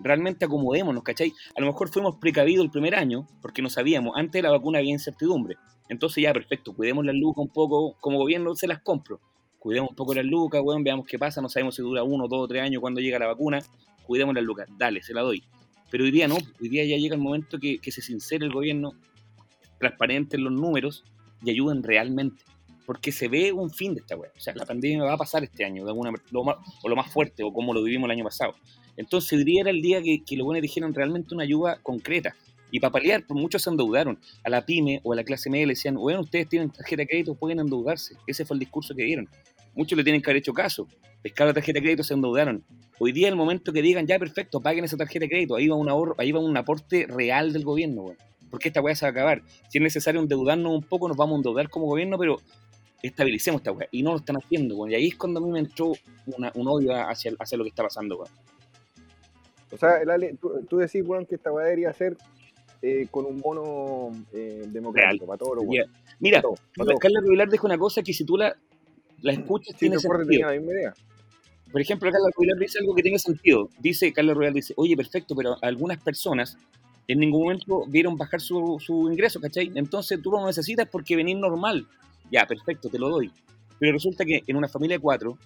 [0.00, 1.32] Realmente acomodémonos, ¿cachai?
[1.56, 4.78] A lo mejor fuimos precavidos el primer año, porque no sabíamos, antes de la vacuna
[4.78, 5.56] había incertidumbre.
[5.88, 9.20] Entonces ya, perfecto, cuidemos las lucas un poco, como gobierno se las compro.
[9.58, 12.48] Cuidemos un poco las lucas, weón, veamos qué pasa, no sabemos si dura uno, dos
[12.48, 13.62] tres años cuando llega la vacuna,
[14.06, 15.42] cuidemos las lucas, dale, se la doy.
[15.90, 18.52] Pero hoy día no, hoy día ya llega el momento que, que se sincere el
[18.52, 18.92] gobierno,
[19.78, 21.04] transparente en los números
[21.44, 22.44] y ayuden realmente.
[22.86, 24.30] Porque se ve un fin de esta weá.
[24.36, 26.96] O sea, la pandemia va a pasar este año, de alguna lo más, o lo
[26.96, 28.54] más fuerte, o como lo vivimos el año pasado.
[28.96, 32.34] Entonces, hoy día era el día que, los buenos dijeron realmente una ayuda concreta.
[32.70, 34.18] Y para paliar, pues muchos se endeudaron.
[34.42, 37.06] A la pyme o a la clase media le decían, bueno, ustedes tienen tarjeta de
[37.06, 38.16] crédito, pueden endeudarse.
[38.26, 39.28] Ese fue el discurso que dieron.
[39.74, 40.88] Muchos le tienen que haber hecho caso.
[41.22, 42.64] Pescaron la tarjeta de crédito, se endeudaron.
[42.98, 45.56] Hoy día es el momento que digan, ya perfecto, paguen esa tarjeta de crédito.
[45.56, 48.18] Ahí va un ahorro, ahí va un aporte real del gobierno, weón.
[48.50, 49.42] Porque esta weá se va a acabar.
[49.68, 52.40] Si es necesario endeudarnos un poco, nos vamos a endeudar como gobierno, pero
[53.02, 53.88] estabilicemos esta weá.
[53.90, 54.92] Y no lo están haciendo, weón.
[54.92, 55.92] Y ahí es cuando a mí me entró
[56.26, 58.30] un odio hacia, hacia lo que está pasando, weón.
[59.74, 62.16] O sea, el Ale, tú, tú decís, weón, que esta weá debería ser
[62.82, 65.90] eh, con un bono eh, democrático para todos los weones.
[66.20, 67.00] Mira, Para todos, para todos.
[67.00, 68.54] Carla Rubilar dijo una cosa que si tú la,
[69.22, 70.48] la escuchas Sí, tiene sentido.
[70.50, 70.94] la misma idea.
[71.72, 73.68] Por ejemplo, Carla Rubilar dice algo que tiene sentido.
[73.80, 76.56] Dice, Carla Rubilar dice, oye, perfecto, pero algunas personas
[77.08, 79.72] en ningún momento vieron bajar su, su ingreso, ¿cachai?
[79.74, 81.86] Entonces tú lo necesitas porque venir normal.
[82.30, 83.30] Ya, perfecto, te lo doy.
[83.78, 85.36] Pero resulta que en una familia de cuatro,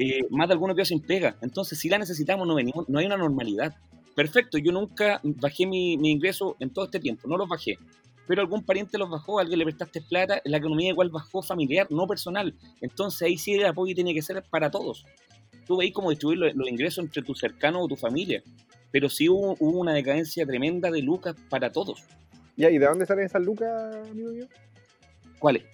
[0.00, 1.36] eh, más de alguno quedó sin pega.
[1.42, 3.76] Entonces, si la necesitamos, no venimos, no hay una normalidad.
[4.16, 7.76] Perfecto, yo nunca bajé mi, mi ingreso en todo este tiempo, no los bajé.
[8.26, 11.86] Pero algún pariente los bajó, a alguien le prestaste plata, la economía igual bajó familiar,
[11.90, 12.54] no personal.
[12.80, 15.04] Entonces ahí sí el apoyo tiene que ser para todos.
[15.66, 18.42] Tú veis cómo distribuir los, los ingresos entre tus cercanos o tu familia.
[18.90, 22.04] Pero sí hubo, hubo una decadencia tremenda de lucas para todos.
[22.56, 24.46] ¿y de dónde salen esas lucas, amigo mío?
[25.38, 25.64] ¿Cuáles?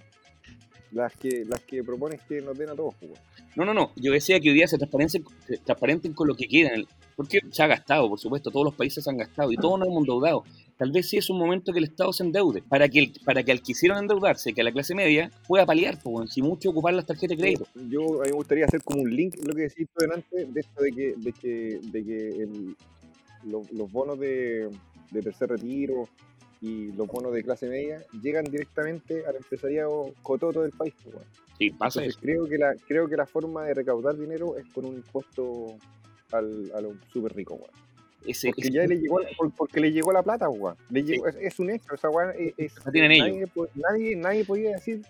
[0.97, 3.13] Las que, las que propones que nos den a todos, pues.
[3.55, 3.91] No, no, no.
[3.97, 6.87] Yo decía que hoy día se transparencen, se transparenten con lo que quieran.
[7.17, 9.89] Porque se ha gastado, por supuesto, todos los países se han gastado y todos nos
[9.89, 10.45] hemos endeudado.
[10.79, 13.43] Tal vez sí es un momento que el Estado se endeude, para que el, para
[13.43, 16.93] que al que hicieron endeudarse, que la clase media, pueda paliar, pues, si mucho ocupar
[16.95, 17.67] las tarjetas de crédito.
[17.89, 20.61] Yo, a mí me gustaría hacer como un link, lo que decís tú delante, de
[20.61, 22.77] esto de que, de que, de que el-
[23.45, 24.69] los, los bonos de,
[25.11, 26.09] de tercer retiro
[26.67, 30.95] y los bonos de clase media llegan directamente al empresariado cototo del país.
[31.03, 31.27] pues, weón.
[31.59, 32.21] Sí, pasa Entonces eso.
[32.21, 35.77] creo que la, creo que la forma de recaudar dinero es con un impuesto
[36.33, 37.71] al, a los súper ricos, weón.
[38.27, 39.21] Ese- Porque ese- ya le llegó,
[39.57, 40.77] porque le llegó la plata, weón.
[40.91, 43.19] Le llegó- es, es un hecho, esa weón es, es- ellos.
[43.19, 45.03] nadie, po- nadie, nadie podía decir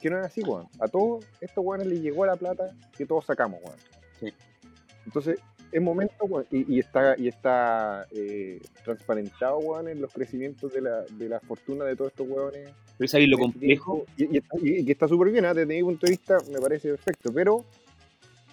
[0.00, 0.66] que no era así, weón.
[0.80, 3.78] A todos estos weones les llegó la plata que todos sacamos, weón.
[4.20, 4.32] Sí.
[5.06, 5.38] Entonces,
[5.76, 6.14] es momento,
[6.50, 11.40] y, y está, y está eh, transparentado, weón, en los crecimientos de la, de la
[11.40, 12.70] fortuna de todos estos weones.
[12.96, 14.06] pero ¿sabes lo en este complejo?
[14.16, 15.52] Y, y está- y- y que está súper bien, ¿ah?
[15.54, 17.64] desde mi punto de vista me parece perfecto, pero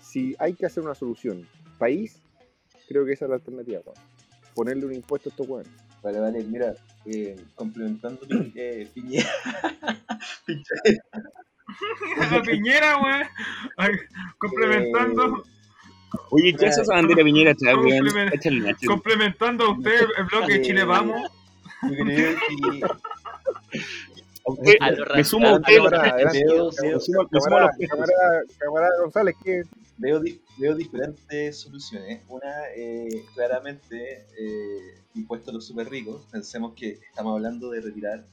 [0.02, 2.20] si hay que hacer una solución país,
[2.88, 3.98] creo que esa es la alternativa, weón.
[4.56, 5.72] Ponerle un impuesto a estos weones.
[6.04, 6.74] Vale, vale, mira,
[7.06, 8.22] eh, complementando
[8.56, 9.30] eh, Piñera.
[12.32, 13.24] La piñera, weón.
[13.78, 13.92] Ay,
[14.38, 15.44] Complementando,
[16.30, 18.76] Oye, ¿qué hace esa bandera piñera échale.
[18.88, 21.22] complementando a usted el bloque de Chile Vamos.
[24.44, 25.78] Usted- A lo me sumo a usted,
[28.58, 29.64] Camarada, González, que
[29.98, 32.22] veo, di- veo diferentes soluciones.
[32.28, 36.24] Una, eh, claramente, eh, impuesto a los super ricos.
[36.32, 38.26] Pensemos que estamos hablando de retirar,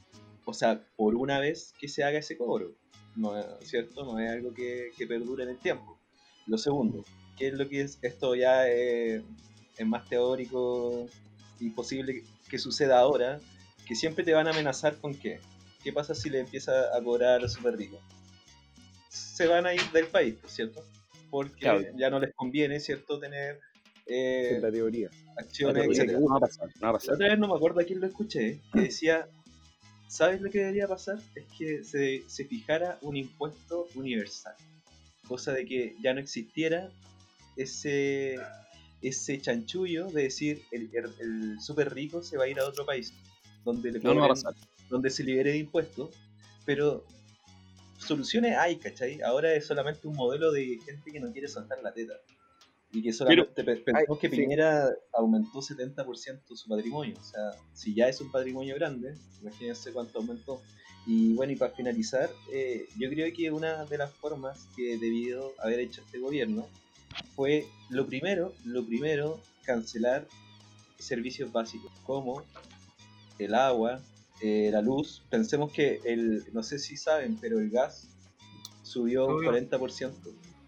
[0.45, 2.73] o sea, por una vez que se haga ese cobro.
[3.15, 5.99] No es cierto, no es algo que, que perdure en el tiempo.
[6.47, 7.05] Lo segundo,
[7.39, 7.99] ¿qué es lo que es?
[8.03, 9.23] Esto ya eh,
[9.77, 11.07] es más teórico
[11.61, 13.41] y posible que suceda ahora,
[13.87, 15.41] que siempre te van a amenazar con qué.
[15.83, 18.01] ¿Qué pasa si le empieza a cobrar a los super ricos?
[19.09, 20.85] Se van a ir del país, ¿cierto?
[21.31, 21.85] Porque Claro.
[21.97, 23.19] ya no les conviene, ¿cierto?
[23.19, 23.61] Tener
[24.07, 25.11] eh, la teoría.
[25.37, 27.15] La acciones, teoría que no va a pasar, no va a La pasar.
[27.15, 29.29] otra vez no me acuerdo a quién lo escuché, que decía,
[30.09, 31.19] ¿sabes lo que debería pasar?
[31.35, 34.55] Es que se, se fijara un impuesto universal,
[35.29, 36.91] cosa de que ya no existiera
[37.59, 38.39] ese,
[39.03, 42.87] ese chanchullo de decir el, el, el súper rico se va a ir a otro
[42.87, 43.13] país,
[43.65, 44.55] donde, le No, cobren-
[44.89, 46.15] donde se libere de impuestos,
[46.65, 47.05] pero
[47.99, 49.21] soluciones hay, ¿cachai?
[49.23, 52.15] Ahora es solamente un modelo de gente que no quiere soltar la teta.
[52.91, 54.37] Y que solamente pe- pensamos que sí.
[54.37, 57.17] Piñera aumentó 70% su patrimonio.
[57.21, 60.63] O sea, si ya es un patrimonio grande, imagínense cuánto aumentó.
[61.07, 65.53] Y bueno, y para finalizar, eh, yo creo que una de las formas que debido
[65.59, 66.67] haber hecho este gobierno
[67.39, 70.27] fue lo primero, lo primero, cancelar
[70.99, 72.43] servicios básicos como
[73.39, 74.03] el agua,
[74.43, 75.23] eh, la luz.
[75.31, 78.09] Pensemos que el, no sé si saben, pero el gas
[78.83, 79.53] subió un Subió.
[79.53, 80.11] 40%.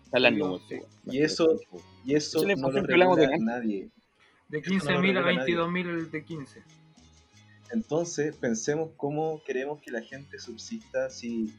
[0.05, 0.47] Están las Subió.
[0.47, 0.77] nubes, sí.
[1.07, 1.59] Y eso,
[2.05, 3.91] y eso es no lo regula de nadie.
[4.49, 5.57] De Eso no lo 15.000 a regula nadie.
[5.57, 6.63] 22.000 de 15.
[7.73, 11.53] Entonces, pensemos cómo queremos que la gente subsista si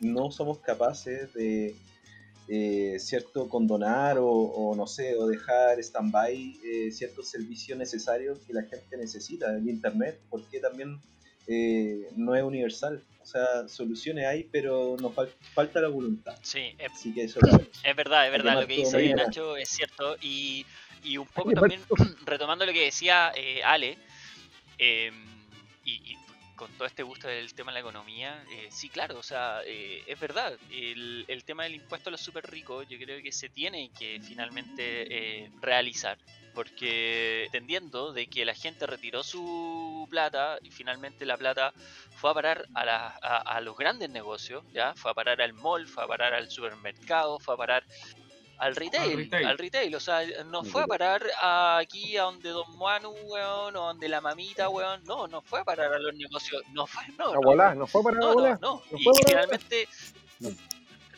[0.00, 1.74] no somos capaces de,
[2.52, 8.52] eh, cierto, condonar o, o no sé, o dejar stand-by eh, ciertos servicios necesarios que
[8.52, 9.56] la gente necesita.
[9.56, 11.00] El Internet, porque también
[11.46, 13.04] eh, no es universal.
[13.22, 16.36] O sea, soluciones hay, pero nos fal- falta la voluntad.
[16.42, 17.38] Sí, es, Así que eso
[17.84, 18.60] es verdad, es verdad.
[18.62, 19.14] Lo que dice.
[19.14, 20.16] Nacho es cierto.
[20.20, 20.66] Y,
[21.04, 21.80] y un poco también,
[22.26, 23.96] retomando lo que decía eh, Ale,
[24.78, 25.12] eh,
[25.84, 26.16] y, y
[26.60, 30.02] con todo este gusto del tema de la economía, eh, sí, claro, o sea, eh,
[30.06, 30.52] es verdad.
[30.70, 35.06] El, tema del impuesto a los super ricos, yo creo que se tiene que finalmente
[35.44, 36.18] eh, realizar.
[36.52, 41.72] Porque entendiendo de que la gente retiró su plata y finalmente la plata
[42.16, 44.92] fue a parar a, la- a los grandes negocios, ¿ya?
[44.96, 47.86] Fue a parar al mall, fue a parar al supermercado, fue a parar
[48.60, 49.58] al retail, al retail.
[49.58, 53.86] retail, o sea, no fue a parar a- aquí a donde Don Manu, weón, o
[53.86, 57.30] donde la mamita, weón, no, no fue a parar a los negocios, no fue, no,
[57.30, 58.58] A no, volá, no fue para no, no, volá.
[58.60, 59.88] no, No y fue para finalmente,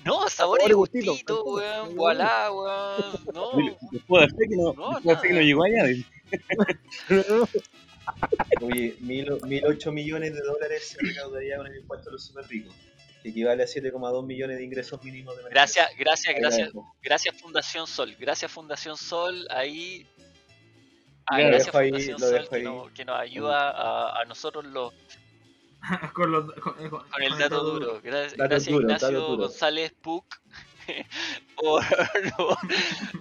[0.04, 3.50] no, sabor y Sabor y gustito, gustito, weón, voilà, weón, no,
[3.92, 5.84] Después de que no, No, después de que no llegó allá.
[8.60, 12.46] Oye, mil, mil ocho millones de dólares se recaudaría con el impuesto a los super
[12.48, 12.74] ricos,
[13.22, 15.88] que equivale a 7,2 millones de ingresos mínimos de emergencia.
[15.96, 16.70] gracias, gracias, gracias,
[17.02, 20.06] gracias Fundación Sol, gracias Fundación Sol, ahí...
[21.26, 22.62] Ah, gracias dejo ahí, Fundación lo Sol dejo que, ahí.
[22.64, 24.92] nos, que nos ayuda a, a nosotros los,
[26.14, 28.00] con, los, con, con- con el dato duro.
[28.02, 29.36] Gracias, Dato gracias duro, Ignacio.
[29.36, 30.24] González Puc.
[31.56, 31.82] por,
[32.36, 32.58] por-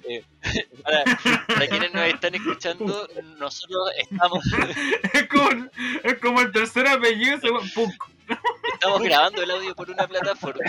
[0.10, 0.26] eh,
[0.82, 1.04] para,
[1.48, 4.44] para quienes nos están escuchando, nosotros estamos,
[5.14, 5.70] Es como,
[6.04, 7.40] es como el tercer apellido,
[7.76, 8.04] Punk.
[8.82, 10.60] Estamos grabando el audio por una plataforma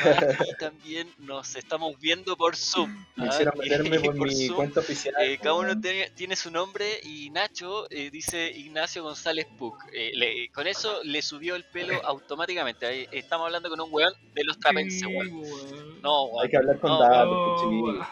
[0.47, 2.91] y también nos estamos viendo por Zoom.
[3.17, 3.29] Me ¿ah?
[3.29, 5.15] hicieron meterme por, por mi Zoom, cuenta oficial.
[5.21, 9.77] Eh, cada uno tiene, tiene su nombre y Nacho eh, dice Ignacio González Puc.
[9.95, 12.85] Eh, le- con eso le subió el pelo automáticamente.
[12.85, 16.03] Ahí estamos hablando con un weón de los trapenses, weón.
[16.03, 16.45] No, weón.
[16.45, 17.63] Hay que hablar con No, datos,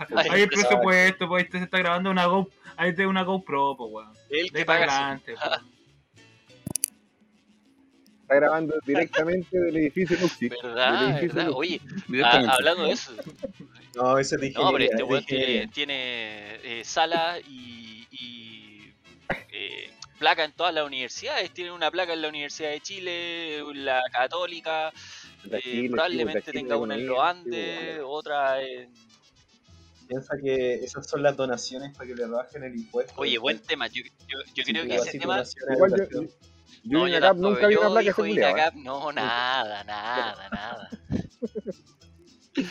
[0.08, 3.22] pues, Hay el presupuesto, pues ahí te se está grabando una Go, ahí te una
[3.22, 4.12] GoPro, pues weón.
[4.30, 4.98] El De que para paga.
[4.98, 5.60] adelante, pues.
[8.30, 10.16] Está grabando directamente del edificio.
[10.16, 11.10] Del ¿Verdad?
[11.18, 11.52] edificio ¿Verdad?
[11.52, 12.52] Oye, Directamente.
[12.54, 13.12] hablando de eso.
[13.96, 18.94] No, ese es No, pero este weón tiene, tiene eh, sala y, y,
[19.52, 21.52] eh, placa en todas las universidades.
[21.52, 24.92] Tiene una placa en la Universidad de Chile, la Católica,
[25.42, 28.94] La eh, Chile, sí, probablemente Chile tenga una en los sí, Andes, otra en...
[30.06, 33.12] Piensa que esas son las donaciones para que le bajen el impuesto.
[33.16, 33.88] Oye, buen tema.
[33.88, 35.42] Yo, yo, yo creo que ese tema...
[35.74, 36.20] Igual yo
[36.84, 38.70] No, yo INACAP nunca vi una placa ¿eh?
[38.76, 40.88] No, nada, nada, nada.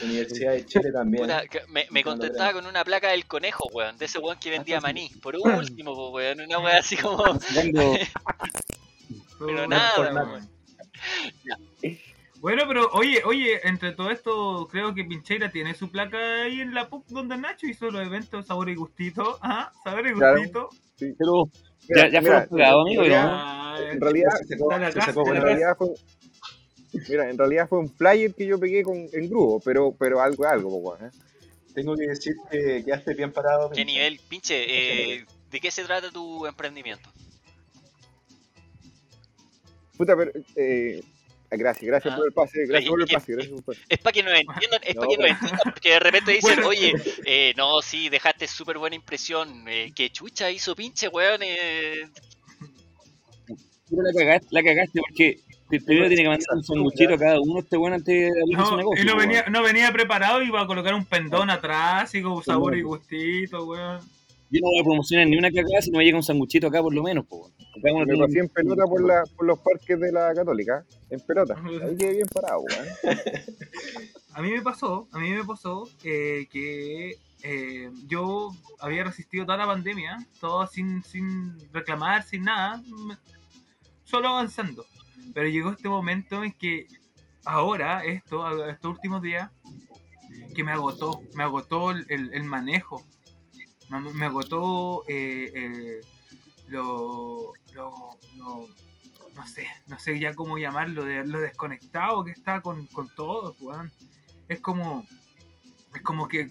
[0.04, 1.24] Universidad de Chile también.
[1.24, 4.50] Puta, que me, me contestaba con una placa del conejo, weón, de ese weón que
[4.50, 4.88] vendía Ah, sí.
[4.88, 5.10] maní.
[5.22, 7.24] Por último, weón, una weá así como...
[9.40, 10.50] Pero nada, weón.
[12.42, 16.74] Bueno, pero oye, oye, entre todo esto, creo que Pincheira tiene su placa ahí en
[16.74, 19.38] la PUC donde Nacho hizo los eventos Sabor y Gustito.
[19.42, 19.72] ¿Ah?
[19.84, 20.38] Sabor y Claro.
[20.38, 20.70] Gustito.
[20.98, 21.50] Pero
[21.88, 23.04] Mira, ya, ya mira, pagados, amigo.
[23.04, 23.16] en ¿no?
[23.16, 25.88] realidad- En realidad, se sacó, se sacó en realidad fue
[27.08, 30.44] Mira, en realidad fue un flyer que yo pegué con, en grupo, pero, pero algo
[30.46, 31.10] es algo, ¿eh?
[31.74, 33.70] Tengo que decir que quedaste bien parado.
[33.70, 34.20] ¿Qué nivel?
[34.28, 34.66] Pinche,
[35.18, 37.10] eh, ¿de qué se trata tu emprendimiento?
[39.98, 41.04] Puta, pero eh,
[41.52, 42.18] Gracias, gracias Ah.
[42.18, 43.82] por el pase, gracias por el pase, gracias por el pase.
[43.90, 46.56] Es para que nos entiendan, es No, para que nos entiendan, porque de repente dicen,
[46.56, 46.68] Bueno.
[46.70, 46.94] oye,
[47.26, 52.08] eh, no, sí, dejaste súper buena impresión, eh, que chucha hizo pinche weón, eh,
[53.90, 55.40] Pero la cagaste, la cagaste porque
[55.84, 58.72] primero tiene que mandar un sanguchito a cada uno este weón antes de abrir su
[58.72, 59.04] No, negocio.
[59.04, 62.44] y no venía, no venía preparado y iba a colocar un pendón atrás, así con
[62.44, 64.00] sabor y gustito, weón.
[64.52, 66.82] Yo no voy a promocionar ni una cagada si no me llega un sanguchito acá
[66.82, 67.52] por lo menos, po.
[67.84, 71.20] uno Me tiene- pasé en pelota por, la, por los parques de la Católica, en
[71.22, 71.56] pelota.
[71.84, 72.64] Ahí quedé bien parado.
[74.34, 79.58] A mí me pasó, a mí me pasó eh, que eh, yo había resistido toda
[79.58, 82.82] la pandemia, todo sin, sin reclamar, sin nada,
[84.06, 84.86] solo avanzando.
[85.34, 86.88] Pero llegó este momento en que
[87.44, 89.50] ahora, esto, estos últimos días,
[90.56, 93.04] que me agotó, me agotó el- el manejo,
[93.90, 96.02] me, agotó eh, eh,
[96.68, 98.68] lo, lo- lo-
[99.36, 103.56] no sé, no sé ya cómo llamarlo, de lo desconectado que está con, con todo,
[103.62, 103.92] weón.
[104.48, 105.06] Es como,
[105.96, 106.50] es como que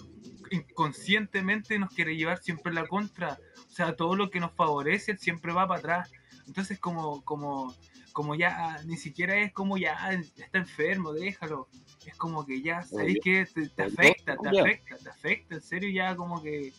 [0.51, 3.39] inconscientemente nos quiere llevar siempre la contra.
[3.69, 6.11] O sea, todo lo que nos favorece siempre va para atrás.
[6.47, 7.75] Entonces como, como,
[8.13, 11.69] como ya ni siquiera es como ya está enfermo, déjalo.
[12.07, 16.17] Es como que ya sabéis que te, afecta, te afecta, te afecta, en serio ya
[16.17, 16.73] como que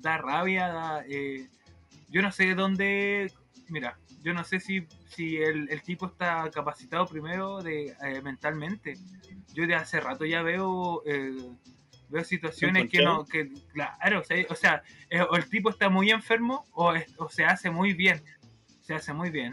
[0.00, 1.48] da rabia, da, eh,
[2.08, 3.32] yo no sé dónde,
[3.68, 8.94] mira, yo no sé si, si el, el tipo está capacitado primero de eh, mentalmente.
[9.54, 11.36] Yo de hace rato ya veo eh,
[12.08, 15.88] veo situaciones que no, que claro, o sea, o sea, eh, o el tipo está
[15.88, 18.22] muy enfermo o, es- o se hace muy bien,
[18.82, 19.52] se hace muy bien.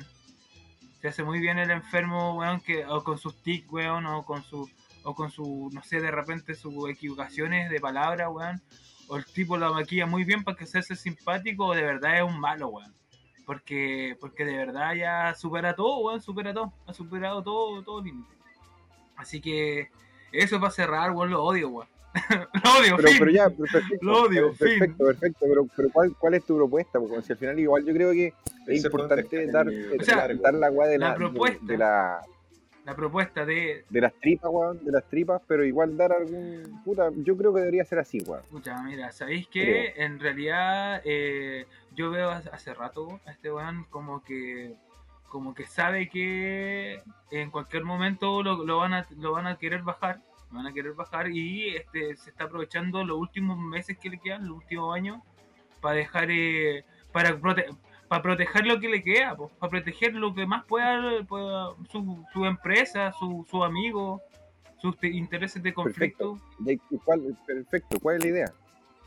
[1.02, 4.42] Se hace muy bien el enfermo, weón, que, o con sus tics, weón, o con
[4.42, 4.70] su,
[5.04, 8.62] o con su, no sé, de repente sus equivocaciones de palabra, weón.
[9.14, 12.18] O el tipo la maquilla muy bien para que se hace simpático o de verdad
[12.18, 12.92] es un malo, weón.
[13.46, 16.74] Porque, porque de verdad ya supera todo, weón, supera todo.
[16.88, 18.34] Ha superado todo, todo límite.
[19.16, 19.90] Así que
[20.32, 21.88] eso para cerrar, weón, lo odio, weón.
[22.64, 23.18] lo odio, Pero, fin.
[23.20, 23.96] pero ya, perfecto.
[24.02, 25.08] Lo odio, perfecto, fin.
[25.08, 25.40] perfecto.
[25.48, 27.00] Pero, pero ¿cuál, ¿cuál es tu propuesta?
[27.00, 28.34] Porque si al final igual yo creo que es
[28.80, 31.60] Ese importante dar, O sea, dar, la weá de la la, de- propuesta.
[31.66, 32.22] de, la,
[32.86, 36.82] La propuesta de, de las tripas, weón, de las tripas, pero igual dar algún.
[36.84, 38.42] Puta, yo creo que debería ser así, weón.
[38.44, 41.66] Escucha, mira, ¿sabéis que En realidad eh,
[41.96, 44.74] yo veo hace hace rato a este weón como que
[45.30, 49.82] como que sabe que en cualquier momento lo, lo van a lo van a querer
[49.82, 50.20] bajar,
[50.52, 54.20] lo van a querer bajar y este se está aprovechando los últimos meses que le
[54.20, 55.22] quedan, los últimos años
[55.82, 57.76] para dejar eh, para prote-
[58.14, 62.24] para proteger lo que le queda, pues, para proteger lo que más pueda, pueda su,
[62.32, 64.22] su empresa, su, su amigo,
[64.80, 66.38] sus te- intereses de conflicto.
[66.60, 68.54] De- ¿cuál- perfecto, ¿cuál es la idea?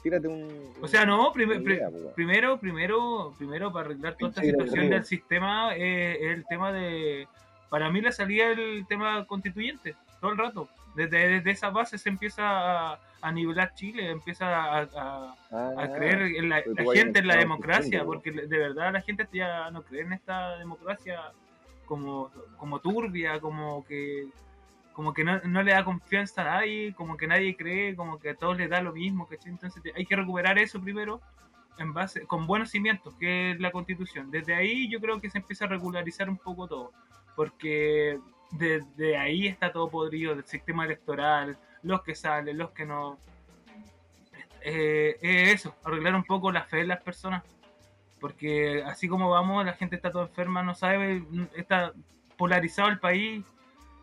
[0.03, 0.49] Tírate un.
[0.83, 2.15] O sea, no, prim- idea, weón.
[2.17, 7.29] primero, primero, primero para arreglar toda esta situación del sistema eh, es el tema de,
[7.71, 10.69] para mí la salida el tema constituyente, todo el rato.
[10.97, 15.93] Desde, desde esa base se empieza a, a nivelar Chile, empieza a, a- Ah, a
[15.93, 16.63] creer en la,
[16.95, 21.21] gente en la democracia, porque de verdad la gente ya no cree en esta democracia
[21.85, 24.27] como, como turbia, como que
[24.93, 28.31] como que no, no le da confianza a nadie, como que nadie cree, como que
[28.31, 29.53] a todos les da lo mismo, ¿cachai?
[29.53, 31.21] Entonces hay que recuperar eso primero
[31.79, 34.31] en base, con buenos cimientos, que es la constitución.
[34.31, 36.93] Desde ahí yo creo que se empieza a regularizar un poco todo,
[37.37, 38.19] porque
[38.51, 43.19] desde ahí está todo podrido, del sistema electoral, los que salen, los que no.
[44.63, 47.45] Eh, es eso, arreglar un poco la fe de las personas,
[48.21, 51.23] porque así como vamos, la gente está toda enferma, no sabe,
[51.55, 51.93] está
[52.37, 53.45] polarizado el país.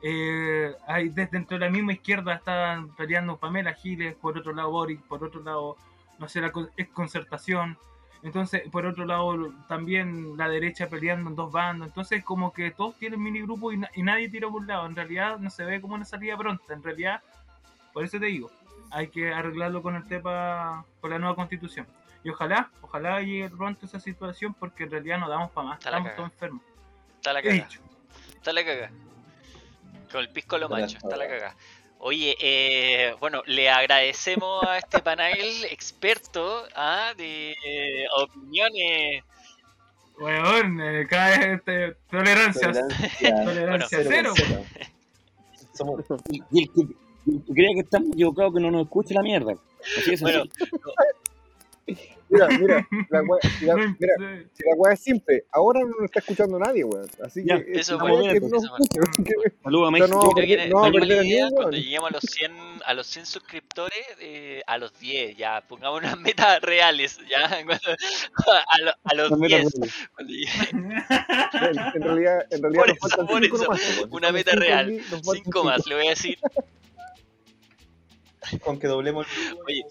[0.06, 4.70] Eh, hay desde dentro de la misma izquierda están peleando Pamela Giles, por otro lado
[4.70, 5.78] Boric, por otro lado,
[6.20, 6.52] no sé, la
[6.94, 7.78] concertación.
[8.24, 11.88] Entonces, por otro lado, también la derecha peleando en dos bandos.
[11.90, 14.86] Entonces, como que todos tienen mini grupos y, na- y nadie tira por un lado.
[14.86, 16.74] En realidad, no se ve como una salida pronta.
[16.74, 17.22] En realidad,
[17.92, 18.50] por eso te digo,
[18.92, 21.86] hay que arreglarlo con el tema, con la nueva constitución.
[22.24, 25.78] Y ojalá, ojalá llegue pronto esa situación porque en realidad no damos para más.
[25.80, 26.62] Está Estamos todos enfermos.
[27.18, 27.68] Está la caga.
[28.36, 28.92] Está la caga.
[30.10, 31.50] Con el pisco lo Está la macho, está la cagada.
[31.50, 31.58] caga.
[32.06, 37.14] Oye, eh, bueno, le agradecemos a este panel experto ¿ah?
[37.16, 39.24] de eh, opiniones.
[40.20, 42.78] Weón, eh, cada vez este, tolerancias.
[42.78, 44.66] Tolerancia Tolerancia cero cero.
[45.74, 46.82] Somos Y, y el que,
[47.26, 49.54] y el que estamos equivocados que no nos escuche la mierda.
[49.98, 50.44] Así es Bueno,
[52.34, 54.48] Mira, mira, la wea, si la, No, mira, sí.
[54.54, 57.08] si la wea es simple, ahora no nos está escuchando nadie, weón.
[57.24, 58.74] Así Ya, que eso es bueno, que eso no bueno.
[58.78, 60.08] porque- Saludos a No, México.
[60.08, 62.52] no, creo que no, idea, cuando lleguemos a los 100,
[62.86, 67.46] a los 100 suscriptores, eh, a los 10, ya, pongamos unas metas reales, ya,
[68.68, 69.92] a, lo- a los Una meta 10, real.
[70.16, 70.70] cuando llegue-
[71.96, 74.96] En realidad, en realidad Por nos faltan por cinco eso, nomás, una meta real, aquí,
[74.98, 75.64] nos faltan 5 cinco.
[75.64, 76.38] más, le voy a decir,
[78.62, 79.86] Con que doblemos el Oye.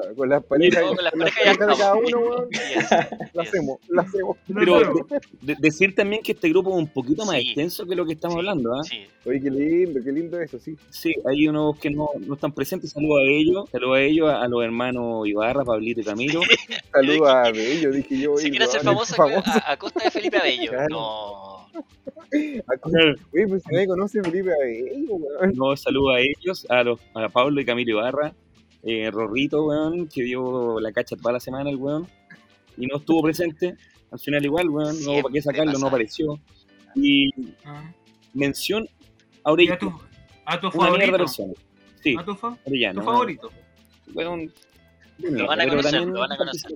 [0.00, 2.18] Claro, Con las parejas, no, con las con las parejas ya parejas de cada uno,
[2.20, 3.48] weón, Yes, la yes.
[3.48, 4.36] hacemos, la hacemos.
[4.46, 5.06] Pero No,
[5.42, 7.42] de- de- decir también que este grupo es un poquito más Sí.
[7.48, 8.38] extenso que lo que estamos Sí.
[8.38, 8.82] hablando, ¿ah?
[8.84, 10.76] Sí, Oye, qué lindo, qué lindo eso, sí.
[10.90, 12.92] Sí, hay unos que no, no están presentes.
[12.92, 16.40] Saludos a ellos, saludos a ellos, a, a los hermanos Ibarra, Pablito y Camilo.
[16.92, 18.36] Saludos a Bello, dije yo.
[18.38, 20.86] si oye, quiere ser famoso a, a costa de Felipe Abello, Claro.
[20.90, 21.58] no,
[22.32, 25.52] Oye, pues si nadie conoce a Felipe Abello, weón.
[25.54, 28.34] No, saludos a ellos, a los a Pablo y Camilo Ibarra,
[28.82, 32.06] eh, Rorrito, weón, que dio la cacha toda la semana el weón,
[32.76, 33.76] y no estuvo presente.
[34.10, 35.80] Al final igual, weón, no Siempre para qué sacarlo, pasa.
[35.80, 36.40] no apareció.
[36.94, 37.30] Y
[37.64, 37.92] Ah.
[38.34, 38.88] mención
[39.44, 39.92] a ¿Y a tu,
[40.44, 41.60] a tu una mierda de favorito?
[42.02, 43.00] Sí, ¿A tu, fa- Orellana.
[43.00, 43.50] tu favorito?
[44.14, 44.52] Weón,
[45.18, 46.70] Lo van a conocer, también lo van a conocer.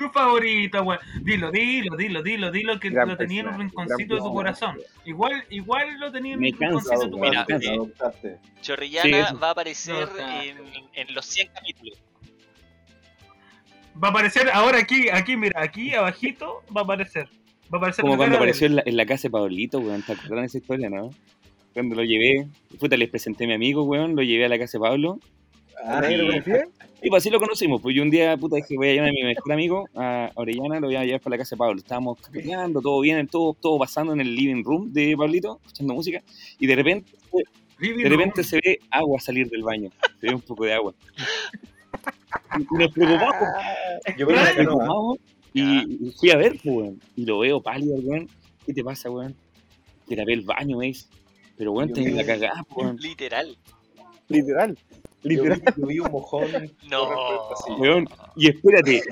[0.00, 0.98] Tu favorito, weón.
[1.20, 4.78] Dilo, dilo, dilo, dilo, dilo que Gran lo tenía en un rinconcito de tu corazón.
[5.04, 7.18] Igual, igual lo tenía en un rinconcito de tu.
[7.18, 7.74] Mira, corazón.
[7.74, 8.38] Adoptaste.
[8.62, 10.56] Chorrillana Sí, va a aparecer No, en,
[10.94, 11.98] en los 100 capítulos.
[14.02, 17.28] Va a aparecer ahora aquí, aquí, mira, aquí abajito va a aparecer.
[17.70, 20.12] Va a aparecer Como cuando apareció en la, en la casa de Pablito, weón, ¿te
[20.12, 21.10] acuerdan de esa historia, no?
[21.74, 22.48] Cuando lo llevé,
[22.78, 25.18] puta, les presenté a mi amigo, weón, lo llevé a la casa de Pablo,
[25.84, 26.64] Ah, ¿Nadie lo conocía?
[27.02, 29.12] y pues así lo conocimos, pues yo un día, puta, dije, voy a llamar a
[29.12, 32.18] mi mejor amigo, a Orellana, lo voy a llevar para la casa de Pablo, estábamos
[32.20, 36.22] caminando, todo bien, todo, todo pasando en el living room de Pablito, escuchando música,
[36.58, 37.12] y de repente,
[37.78, 40.94] de repente se ve agua salir del baño, se ve un poco de agua.
[42.58, 43.48] Y nos preocupamos,
[44.18, 44.70] Yo creo nos que no.
[44.72, 44.74] ¿ah?
[44.74, 45.18] preocupamos,
[45.54, 48.28] y, fui a ver, pues, weón, y lo veo pálido, weón,
[48.66, 49.34] ¿qué te pasa, weón?
[50.06, 51.06] Te tapé el baño, dice,
[51.56, 52.96] pero weón, tenés la cagada, pues, weón.
[52.98, 53.56] Literal.
[54.28, 54.78] Literal.
[55.22, 55.60] Yo Literal.
[55.60, 56.48] vi, yo vi un mojón.
[56.90, 57.08] No.
[57.78, 59.02] Weón, y espérate,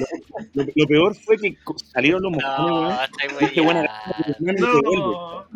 [0.55, 1.57] lo, peor fue que
[1.93, 2.99] salieron los mojones, No, weón.
[3.41, 3.63] Este.
[4.53, 5.47] No,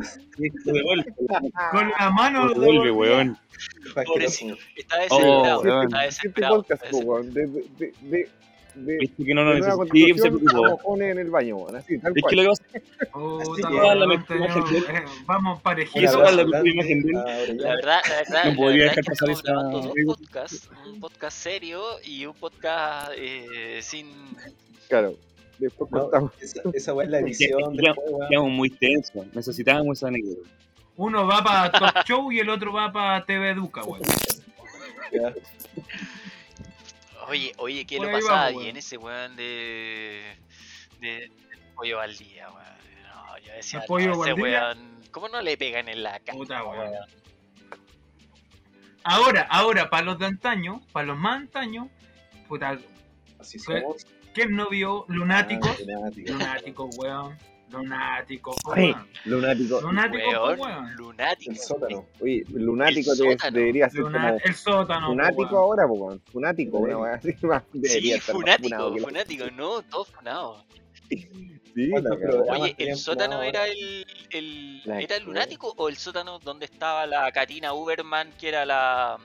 [0.64, 1.14] Te devuelve,
[1.70, 3.38] con la mano devuelve, weón.
[4.04, 4.56] Pobrecito.
[4.76, 5.60] Está Oh, desesperado.
[5.62, 5.84] weón.
[5.86, 6.56] está Este desesperado.
[6.56, 7.22] podcast, está po, desesperado.
[7.22, 7.34] weón,
[7.78, 8.28] de, de, de,
[8.74, 9.86] de, de, Viste que no necesito.
[9.92, 10.78] Sí, se preocupó.
[11.00, 12.64] en el baño, weón, así, tal Es que lo que pasa
[13.12, 14.84] Puta, que weón, la tenemos- imagen de él.
[15.26, 15.60] Vamos
[16.30, 17.16] es la grande imagen de él.
[17.16, 17.62] a Orellana.
[17.62, 21.82] La verdad, la verdad, No podría dejar pasar esa- grabando dos podcasts, un podcast serio
[22.04, 24.10] y un podcast eh, sin...
[24.88, 25.14] Claro.
[25.58, 26.32] Después No, contamos.
[26.40, 26.60] esa,
[27.02, 29.26] es la edición quedamos muy tensos.
[29.34, 30.48] Necesitábamos esa anécdota.
[30.96, 34.02] Uno va para Top Show y el otro va para TV Educa, weón.
[37.28, 38.76] Oye, oye, que Por lo pasaba vamos, bien weón.
[38.76, 40.36] ese weón de...
[41.00, 41.32] de, de
[41.74, 42.66] pollo al día, weón.
[43.14, 46.36] No, yo decía, ¿El no, pollo ese weón, ¿cómo no le pegan en la cara?
[46.38, 46.90] Puta, weón.
[46.90, 47.06] weón?
[49.04, 51.90] Ahora, ahora, para los de antaño, para los más antaño,
[52.48, 52.78] puta,
[53.40, 54.06] Así somos.
[54.34, 55.70] ¿quién no vio Lunáticos?
[55.70, 56.32] Ah, lunático.
[56.32, 57.38] Lunáticos, weón.
[57.72, 59.08] Lunáticos, Ay, weón.
[59.24, 59.80] lunático.
[59.80, 60.94] Lunáticos, Weón, weón.
[60.96, 61.50] lunático.
[61.52, 62.06] El sótano.
[62.20, 63.56] Oye, lunático El sótano.
[63.58, 65.06] debería ser Luna- como el sótano.
[65.08, 65.54] funático weón.
[65.56, 66.22] ahora, po, weón.
[66.32, 67.34] Funático, una weá así.
[67.42, 70.64] más- Sí, funático, funático, no, todo funado.
[71.08, 72.32] Sí, ¿Cuántos la cagó.
[72.44, 76.66] programas Oye, ¿el sótano era el, el La era el lunático o el sótano donde
[76.66, 79.16] estaba la Karina Uberman, que era la...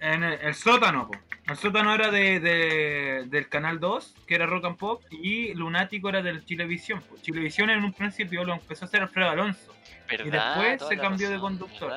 [0.00, 1.18] En el, el sótano, po.
[1.48, 6.08] El sótano era de, de- del canal 2, que era Rock and Pop, y Lunático
[6.08, 7.00] era del Chilevisión.
[7.02, 7.16] po.
[7.20, 9.74] Chilevisión en un principio lo empezó a hacer Alfredo Alonso.
[10.08, 10.54] ¿Verdad?
[10.56, 11.92] después Toda se cambió de conductor.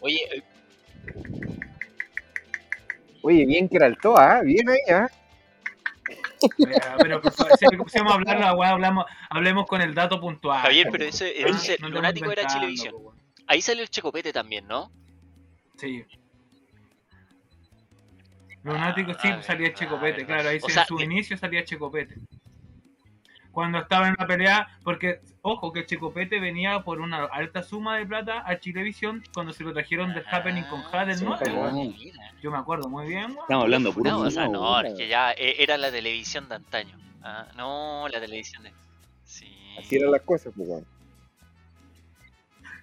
[0.00, 0.42] Oye, eh,
[3.22, 4.42] Oye, bien que era el Toa, ¿ah?
[4.42, 5.08] bien ahí, ¿ah?
[6.98, 7.66] Pero por favor, si
[7.98, 10.60] vamos a hablar la weá, hablamos, hablemos con el dato puntual.
[10.60, 12.94] Javier, pero eso, Ah, no lunático era Chilevisión.
[13.46, 14.90] Ahí salió el Checopete también, ¿no?
[15.76, 16.04] Sí.
[18.64, 22.16] Lunático sí Ah, salía verdad, Checopete, claro, ahí O en su que- inicio salía Checopete.
[23.50, 28.06] Cuando estaba en la pelea, porque ojo que Checopete venía por una alta suma de
[28.06, 31.24] plata a Chilevisión cuando se lo trajeron del Happening con Jade del sí,
[32.04, 32.32] mira.
[32.40, 33.32] Yo me acuerdo muy bien.
[33.32, 36.48] Estamos hablando puro No, o sea, funado, no, es que ya eh, era la televisión
[36.48, 36.96] de antaño.
[37.22, 38.72] Ah, no, la televisión de...
[39.24, 39.54] Sí.
[39.78, 40.86] Así eran las cosas, pues, weón.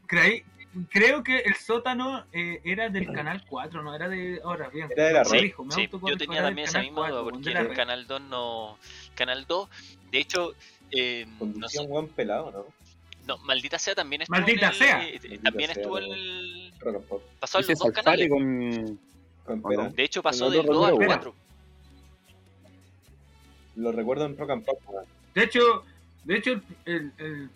[0.07, 0.43] Creí-
[0.89, 4.39] creo que el sótano eh, era del canal 4, no era de.
[4.43, 7.51] Ahora bien, Era de la Sí, autocorrijo, yo tenía también esa misma 4, duda porque
[7.51, 7.73] el.
[7.73, 8.77] Canal 2 no...
[9.15, 9.69] Canal 2,
[10.11, 10.53] de hecho,
[10.91, 12.65] eh, no, sé- un buen pelado, ¿no?
[13.27, 15.07] no, Maldita Sea también estuvo Maldita en el, sea.
[15.07, 16.73] eh, Maldita también sea, estuvo el...
[16.79, 17.21] Rock and Pop.
[17.39, 18.29] Pasó en Ese los dos canales.
[18.29, 18.99] con,
[19.45, 19.89] Con- ¿O no?
[19.91, 21.35] De hecho, pasó Con del otro 2 al número, 4.
[23.75, 24.79] lo recuerdo en Rock and Pop.
[25.33, 25.83] De hecho,
[26.23, 27.49] de hecho el, el, el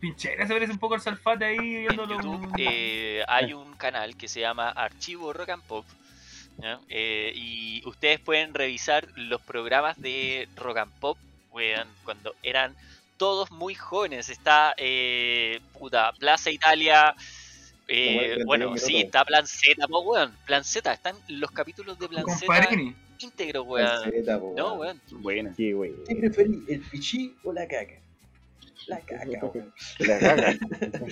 [0.00, 2.16] Pinchera se parece un poco al Salfate ahí En viéndolo.
[2.16, 5.84] YouTube eh, hay un canal que se llama Archivo Rock and Pop.
[6.88, 11.18] Eh, y ustedes pueden revisar los programas de Rock and Pop
[11.50, 12.74] weón, cuando eran
[13.16, 14.28] todos muy jóvenes.
[14.28, 17.14] Está eh, puta, Plaza Italia.
[17.88, 20.34] eh, bueno, 31 sí, está Plan Z, po, weón.
[20.46, 22.94] Plan Z, están los capítulos de Plan Z Farini.
[23.18, 24.02] íntegros, weón.
[24.02, 25.00] Calceta, po, No, weón.
[25.56, 25.94] Qué wey.
[26.06, 27.94] ¿Qué preferís, el pichí o la caca?
[28.86, 29.26] La caca.
[29.98, 30.54] La caga.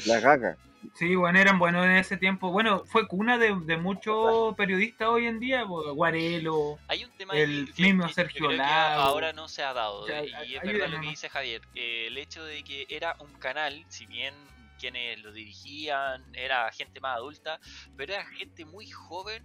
[0.07, 0.57] La caga.
[0.95, 2.51] Sí, bueno, eran buenos en ese tiempo.
[2.51, 6.79] Bueno, fue cuna de, de muchos periodistas hoy en día, po, Guarelo.
[6.89, 9.01] Hay un tema El que, mismo que Sergio Lago.
[9.03, 10.01] ahora no se ha dado.
[10.03, 11.63] O sea, y es verdad lo que dice Javier.
[11.75, 14.35] eh, el hecho de que era un canal, si bien
[14.79, 17.59] quienes lo dirigían era gente más adulta,
[17.97, 19.43] pero era gente muy joven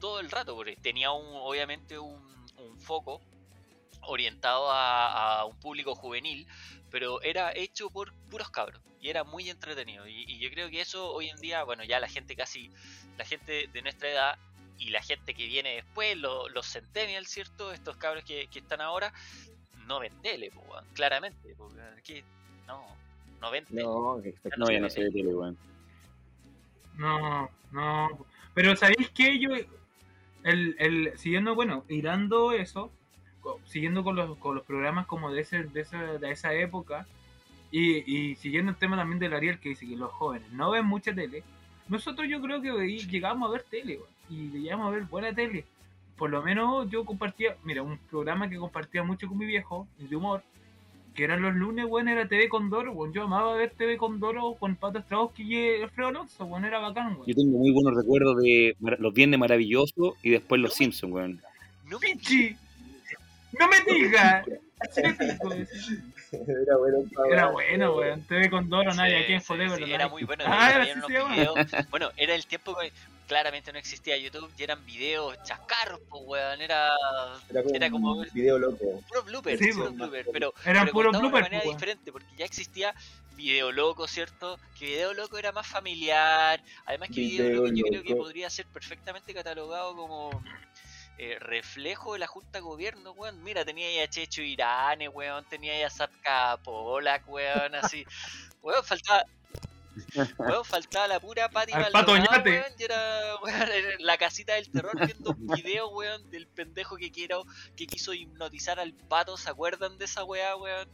[0.00, 2.24] todo el rato, porque tenía un, obviamente un,
[2.56, 3.20] un foco
[4.02, 6.46] orientado a, a un público juvenil,
[6.90, 10.06] pero era hecho por puros cabros y era muy entretenido.
[10.06, 12.70] Y, y yo creo que eso hoy en día, bueno, ya la gente casi,
[13.16, 14.38] la gente de nuestra edad
[14.78, 17.72] y la gente que viene después, lo- los centennials, ¿cierto?
[17.72, 19.12] Estos cabros que, que están ahora,
[19.86, 20.64] no ven tele, po,
[20.94, 21.54] claramente.
[21.56, 22.24] Porque, ¿qué?
[22.66, 22.86] No,
[23.40, 23.82] no ven tele.
[23.82, 25.56] No, que No, ya no se ve tele, weón.
[26.96, 28.26] No, no.
[28.54, 29.38] Pero ¿sabéis qué?
[29.38, 29.50] Yo,
[30.44, 32.92] el, el, siguiendo, bueno, irando eso,
[33.64, 37.06] siguiendo con los, con los programas como de, ese, de, esa, de esa época,
[37.70, 40.86] y, y siguiendo el tema también del Ariel que dice que los jóvenes no ven
[40.86, 41.42] mucha tele,
[41.88, 42.70] nosotros yo creo que
[43.08, 45.64] llegamos a ver tele, y llegamos a ver buena tele.
[46.16, 50.14] Por lo menos yo compartía, mira, un programa que compartía mucho con mi viejo, de
[50.14, 50.42] humor,
[51.14, 54.76] que eran los lunes, bueno, era TV Condoro, bueno, yo amaba ver TV Condoro con
[54.76, 57.26] Pato Strahovski y Alfredo Alonso, bueno, era bacán, weón.
[57.26, 61.42] Yo tengo muy buenos recuerdos de los viernes maravillosos y después los No Simpsons, weón.
[61.88, 62.56] No Pichi,
[63.58, 64.46] no me digas.
[66.32, 66.98] Era bueno.
[67.28, 68.22] Era bueno, weón.
[68.22, 69.78] TV Condoro, nadie Sí, aquí en Forever.
[69.78, 70.10] sí, era nadie.
[70.10, 70.44] muy bueno.
[70.46, 72.92] Ah, era Bueno, era el tiempo que
[73.26, 76.60] claramente no existía YouTube y eran videos chascarros, pues, weón.
[76.60, 76.90] Era
[77.50, 79.02] Era como, Era como un ver- video loco.
[79.08, 81.76] puro blooper, Sí, puro blooper, pero, Eran pero puros contado de una bloopers, manera pues,
[81.76, 82.94] diferente, porque ya existía
[83.36, 84.58] Video Loco, ¿cierto?
[84.78, 86.62] Que Video Loco era más familiar.
[86.86, 90.42] Además que Video, Video Loco yo creo que podría ser perfectamente catalogado como
[91.22, 93.44] eh, reflejo de la Junta de Gobierno, weón.
[93.44, 95.44] Mira, tenía ahí a Checho Irane, weón.
[95.44, 98.06] Tenía ahí a Satka Polak, weón, así.
[98.62, 99.26] Weón, faltaba...
[100.38, 104.96] Weón, faltaba la pura Pati Maldonado, weón, y era, weón, era la casita del terror
[104.96, 107.44] viendo un video, weón, del pendejo que quiero,
[107.76, 110.88] que quiso hipnotizar al pato, ¿se acuerdan de esa weá, weón?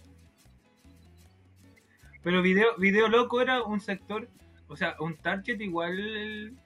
[2.24, 4.28] Pero video, video Loco era un sector,
[4.66, 6.56] o sea, un target igual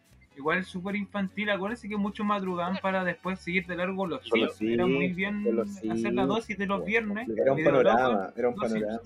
[0.41, 1.51] igual súper infantil.
[1.51, 4.63] Acuérdense que muchos madrugaban para después seguir de largo los los Simpsons.
[4.63, 5.47] Era muy bien
[5.91, 7.29] hacer la dosis de los viernes.
[7.37, 9.01] Era un panorama, era un panorama.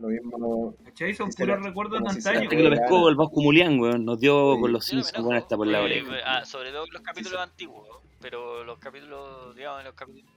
[0.00, 0.74] Lo mismo.
[0.84, 1.14] ¿Cachai?
[1.14, 2.48] Son Sí, puros recuerdos de antaño.
[2.50, 4.04] que lo pescó el Vasco Mulián, weón.
[4.04, 4.60] Nos dio Sí.
[4.60, 6.12] con los Simpsons, weón, hasta por la oreja.
[6.24, 7.88] ah, sobre todo los capítulos antiguos,
[8.20, 10.30] pero los capítulos, digamos, los capítulos...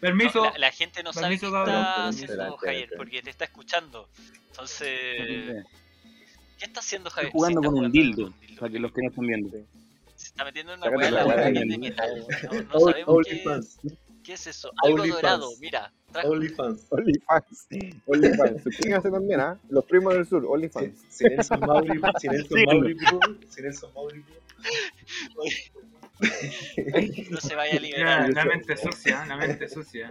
[0.00, 0.44] Permiso.
[0.44, 4.08] No, la, la gente no sabe qué Permiso, está haciendo Javier, porque te está escuchando.
[4.50, 5.64] Entonces,
[6.58, 7.32] ¿qué está haciendo Estoy Javier?
[7.32, 8.60] jugando Sí, está con un jugando dildo, con un dildo.
[8.60, 9.50] para que los que no están viendo.
[10.16, 11.78] Se está metiendo en una weá la la mí.
[11.78, 12.26] metal.
[12.44, 13.78] No, no Only- sabemos qué, OnlyFans.
[14.24, 14.70] qué es eso.
[14.82, 15.22] Algo OnlyFans.
[15.22, 15.92] dorado, mira.
[16.12, 16.86] trajo- OnlyFans.
[16.90, 17.66] OnlyFans.
[18.06, 18.62] OnlyFans.
[18.62, 19.58] Suscríbanse también, ¿ah?
[19.68, 20.98] Los primos del sur, OnlyFans.
[21.10, 22.64] si Nelson Mauri, si Nelson.
[22.64, 24.24] Mauri, bro, si Nelson Mauri,
[27.30, 28.30] No se vaya a Ya, liberar.
[28.32, 30.10] la mente sucia, la mente sucia.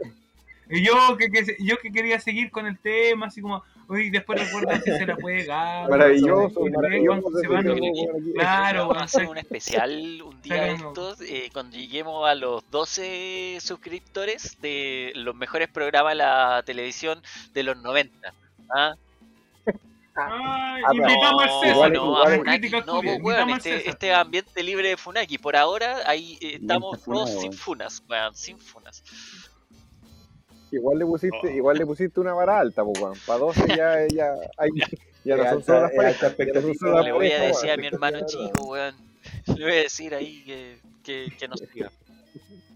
[0.69, 4.39] Y yo que, que- yo que quería seguir con el tema, así como, uy, después
[4.39, 5.89] recuerdan si se la puede ganar.
[5.89, 7.29] Maravilloso, maravilloso.
[7.39, 7.65] se van,
[8.33, 12.63] Claro, Vamos a hacer un especial un día de estos eh, cuando lleguemos a los
[12.71, 17.21] 12 suscriptores de los mejores programas de la televisión
[17.53, 18.33] de los 90.
[18.75, 18.95] ¿ah?
[20.17, 21.91] Ay, Ah, invitamos al César.
[21.91, 25.37] no, a Funaki, no, pues, weón, este, este ambiente libre de Funaki.
[25.37, 29.03] Por ahora ahí eh, estamos todos sin funas, weón, sin funas.
[30.75, 31.49] Igual le pusiste, Oh.
[31.49, 33.17] igual le pusiste una vara alta, pues, weón.
[33.25, 34.69] Para 12 ya, ya, hay,
[35.23, 36.35] ya no son solo las parejas.
[36.81, 38.95] no Le voy a decir a mi hermano chico, weón.
[39.57, 41.91] Le voy a decir ahí que, que, que nos siga.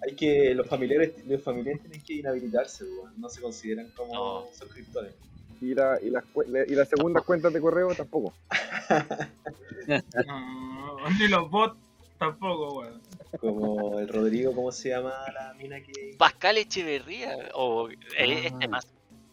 [0.01, 3.13] Hay que, los familiares, los familiares tienen que inhabilitarse, weón.
[3.17, 4.45] no se consideran como No.
[4.57, 5.13] suscriptores.
[5.61, 6.23] Y, la, y, las,
[6.69, 8.33] y las segundas cuentas de correo tampoco.
[10.25, 11.77] No, ni los bots
[12.17, 13.01] tampoco, weón.
[13.39, 18.67] Como el Rodrigo, ¿cómo se llama la mina que Pascal Echeverría, o eh, este Ah.
[18.69, 18.87] más.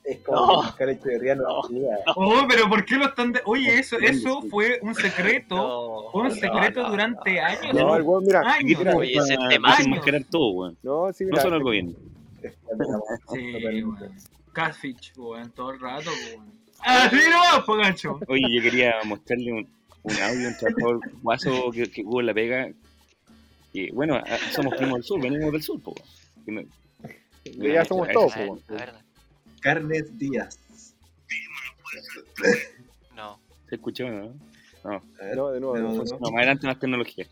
[0.04, 0.52] Es como No.
[0.60, 1.88] Oscar Echeverría no, No.
[2.14, 3.32] Oh, pero ¿por qué lo están.?
[3.32, 5.56] de- Oye, eso, eso fue un secreto.
[5.56, 7.44] No, Fue un no, secreto no, durante no.
[7.44, 7.74] años.
[7.74, 8.78] No, el weón, mira, Años.
[8.78, 10.78] mira, Oye, ese desenmascarar todo, weón.
[10.82, 11.92] no, sí, No mira, solo el gobierno.
[12.40, 14.12] Después de la muerte, Sí, weón.
[14.52, 16.52] Catfish, weón, todo el rato, weón.
[16.80, 18.20] Así no, po, gancho.
[18.28, 19.68] Oye, yo quería mostrarle un,
[20.02, 22.68] un audio, un trabajador guaso que, que hubo en la pega.
[23.76, 24.22] Que, bueno,
[24.54, 25.94] somos primos del sur, venimos del sur, po.
[26.46, 26.62] No-
[27.58, 28.58] ya somos todos, po,
[29.60, 30.58] Carnes Díaz.
[33.14, 33.38] no.
[33.68, 34.32] ¿Se escuchó, no?
[34.32, 34.32] Ver,
[34.82, 36.04] No, de nuevo, de de nuevo, nuevo.
[36.04, 36.18] de nuevo.
[36.20, 37.26] No, más adelante más tecnología.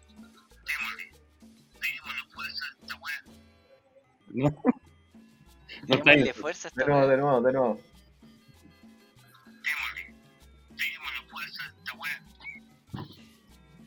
[4.34, 4.50] No.
[5.86, 6.34] No está Démosle bien.
[6.34, 7.80] fuerza De esta nuevo, de nuevo, de nuevo.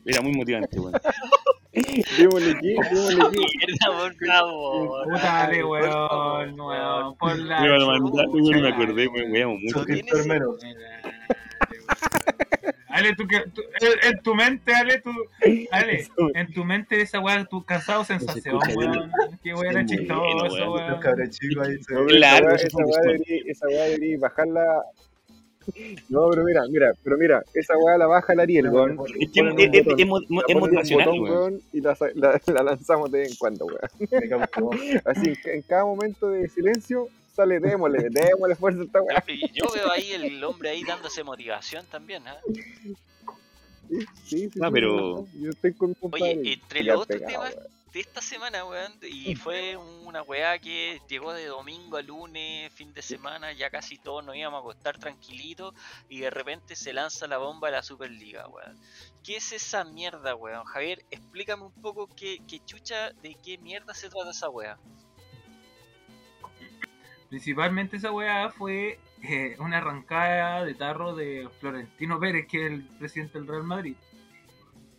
[0.04, 0.92] Era muy motivante, weón.
[2.18, 3.46] Démosle aquí, démosle aquí.
[3.58, 5.04] Mierda, por favor.
[5.04, 7.16] Puta, favor, weón, weón.
[7.16, 7.60] Por la.
[7.60, 9.30] Me lo mandaste, weón, me acordé, weón.
[9.32, 9.84] weón, mucho.
[10.26, 10.56] Menos.
[12.88, 13.40] Ale, tú que.
[13.54, 13.62] tú-
[14.02, 15.10] en, tu mente, Ale, tú.
[15.70, 19.12] Ale, en tu mente esa weá, tu cansado sensación, weón.
[19.42, 21.00] Qué weón era chistoso, bueno, weón.
[22.08, 24.82] Weá- weá debería, esa weá debería bajarla.
[26.08, 28.98] No, pero mira, mira, pero mira, esa weá la baja el Ariel, weón.
[29.20, 30.06] Es, que es, es- es
[30.48, 31.60] La motivacional, botón, weón.
[31.72, 35.00] y la, la- la lanzamos de vez en cuando, weón.
[35.04, 39.24] Así, en ca- en cada momento de silencio, sale, démosle, démosle fuerza a esta weá.
[39.52, 42.36] Yo veo ahí el hombre ahí dándose motivación también, ¿ah?
[43.84, 45.96] Sí, sí, sí, Ah, sí, pero- Yo estoy con.
[46.00, 47.56] Oye, entre los otros temas.
[47.98, 52.94] De esta semana, weón, y fue una weá que llegó de domingo a lunes, fin
[52.94, 55.74] de semana, ya casi todos nos íbamos a acostar tranquilitos
[56.08, 58.78] y de repente se lanza la bomba de la Superliga, weón.
[59.24, 60.64] ¿Qué es esa mierda, weón?
[60.66, 64.78] Javier, explícame un poco qué, qué chucha, de qué mierda se trata esa weá.
[67.30, 72.84] Principalmente esa weá fue eh, una arrancada de tarro de Florentino Pérez, que es el
[73.00, 73.96] presidente del Real Madrid.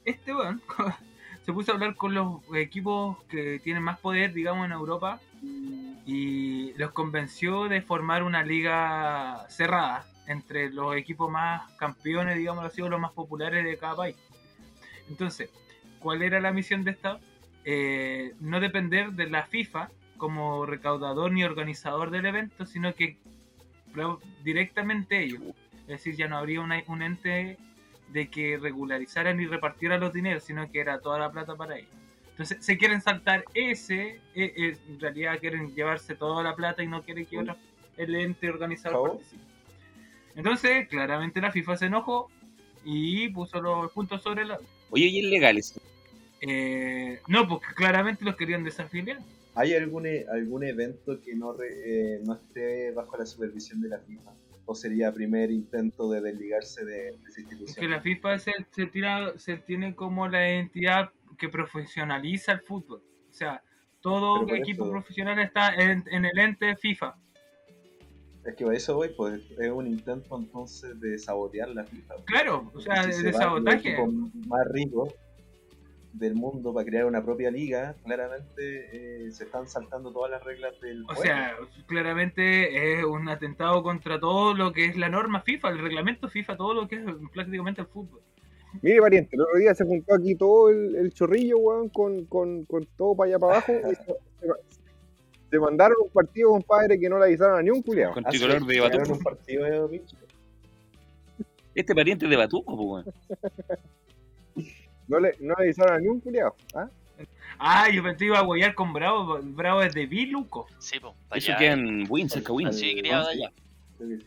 [0.03, 0.61] Este weón
[1.49, 5.19] se puso a hablar con los equipos que tienen más poder, digamos, en Europa
[6.05, 12.83] y los convenció de formar una liga cerrada entre los equipos más campeones, digamos así,
[12.83, 14.15] o los más populares de cada país.
[15.09, 15.49] Entonces,
[15.97, 17.19] ¿cuál era la misión de esta?
[17.65, 23.17] Eh, no depender de la FIFA como recaudador ni organizador del evento, sino que
[24.43, 25.41] directamente ellos.
[25.81, 27.57] Es decir, ya no habría un ente
[28.11, 31.89] de que regularizaran y repartieran los dineros, sino que era toda la plata para ellos.
[32.31, 36.87] Entonces, se quieren saltar ese, eh, eh, en realidad quieren llevarse toda la plata y
[36.87, 37.55] no quieren que otro,
[37.97, 39.13] el ente organizador ¿Cómo?
[39.15, 39.43] participe.
[40.35, 42.29] Entonces, claramente la FIFA se enojó
[42.85, 44.57] y puso los puntos sobre la...
[44.89, 45.81] Oye, y es legal eso.
[46.41, 49.19] Eh, no, porque claramente los querían desafiliar.
[49.55, 51.67] ¿Hay algún, e- algún evento que no, re-
[52.15, 54.31] eh, no esté bajo la supervisión de la FIFA?
[54.71, 57.89] ¿O sería primer intento de desligarse de, de esa Es que institución?
[57.89, 61.09] la FIFA se, se, tira, se tiene como la entidad
[61.39, 63.01] que profesionaliza el fútbol.
[63.31, 63.63] O sea,
[63.99, 67.15] todo por equipo eso- profesional está en, en el ente FIFA.
[68.45, 72.13] Es que eso voy, pues es un intento entonces de sabotear la FIFA.
[72.25, 73.97] Claro, o sea, de, se de sabotaje.
[74.45, 75.15] más ricos
[76.13, 80.79] del mundo para crear una propia liga, claramente eh, se están saltando todas las reglas
[80.81, 81.21] del O juego.
[81.21, 81.55] sea,
[81.87, 86.57] claramente es un atentado contra todo lo que es la norma FIFA, el reglamento FIFA,
[86.57, 87.01] todo lo que es
[87.33, 88.21] prácticamente el fútbol.
[88.81, 92.65] Mire, pariente, el otro día se juntó aquí todo el, el chorrillo, weón, con, con,
[92.65, 93.73] con todo para allá para abajo.
[93.91, 93.95] y
[95.49, 98.13] se, mandaron un partido, compadre, que no le avisaron a ni un culiao.
[98.13, 99.13] Con tricolor de Batuco.
[99.13, 100.15] un partido de pinche.
[101.73, 103.05] Este pariente es de Batuco, weón.
[105.09, 106.55] No le, no le avisaron a ni un culiao.
[106.75, 106.87] ¿ah?
[107.57, 110.67] Ah, yo pensé que iba a huear con Bravo, Bravo es de Biluco.
[110.77, 111.57] Sí, pues, para Eso allá.
[111.59, 112.71] queda en Win, cerca Win.
[112.71, 113.51] Sí, quería de allá.
[113.97, 114.19] Que.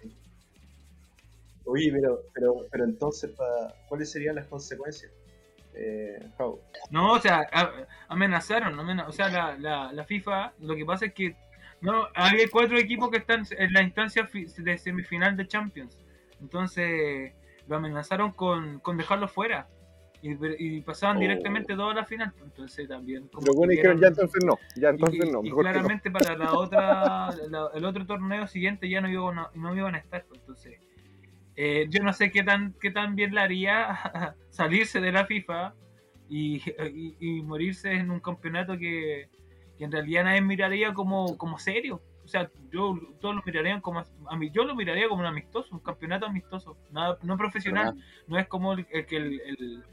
[1.64, 5.10] Oye, pero, pero, pero entonces, pa- ¿cuáles serían las consecuencias?
[5.74, 6.28] Eh,
[6.90, 7.48] No, o sea,
[8.08, 11.34] amenazaron, amena- o sea, la, la, la FIFA, lo que pasa es que
[11.80, 14.28] no hay cuatro equipos que están en la instancia
[14.58, 15.96] de semifinal de Champions.
[16.40, 17.32] Entonces,
[17.68, 19.66] lo amenazaron con, con dejarlo fuera.
[20.22, 21.20] Y, y pasaban Oh.
[21.20, 22.32] directamente todos a la final.
[22.44, 25.40] Entonces también como Pero bueno, dijeron, ya entonces no, ya y- entonces y, no.
[25.40, 25.72] y mejor que no.
[25.72, 29.96] claramente para la otra la- el otro torneo siguiente ya no iban a, no iban
[29.96, 30.78] a estar pues, entonces
[31.56, 35.74] eh, yo no sé qué tan qué tan bien le haría salirse de la FIFA
[36.28, 36.62] y,
[37.20, 39.28] y- morirse en un campeonato que,
[39.76, 44.04] que en realidad nadie miraría como, como serio o sea yo todos lo mirarían como
[44.30, 47.96] a mí yo lo miraría como un amistoso un campeonato amistoso nada no profesional
[48.28, 49.84] no es como el, el que el, el-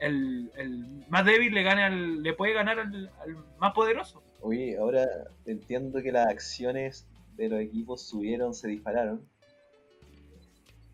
[0.00, 5.06] el- más débil le gane al, le puede ganar al- al más poderoso Oye, ahora
[5.46, 9.20] entiendo que las acciones de los equipos subieron, se dispararon.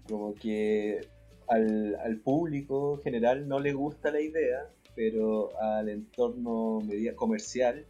[0.04, 1.06] Como que
[1.48, 7.84] al, al público general no le gusta la idea, pero al entorno media comercial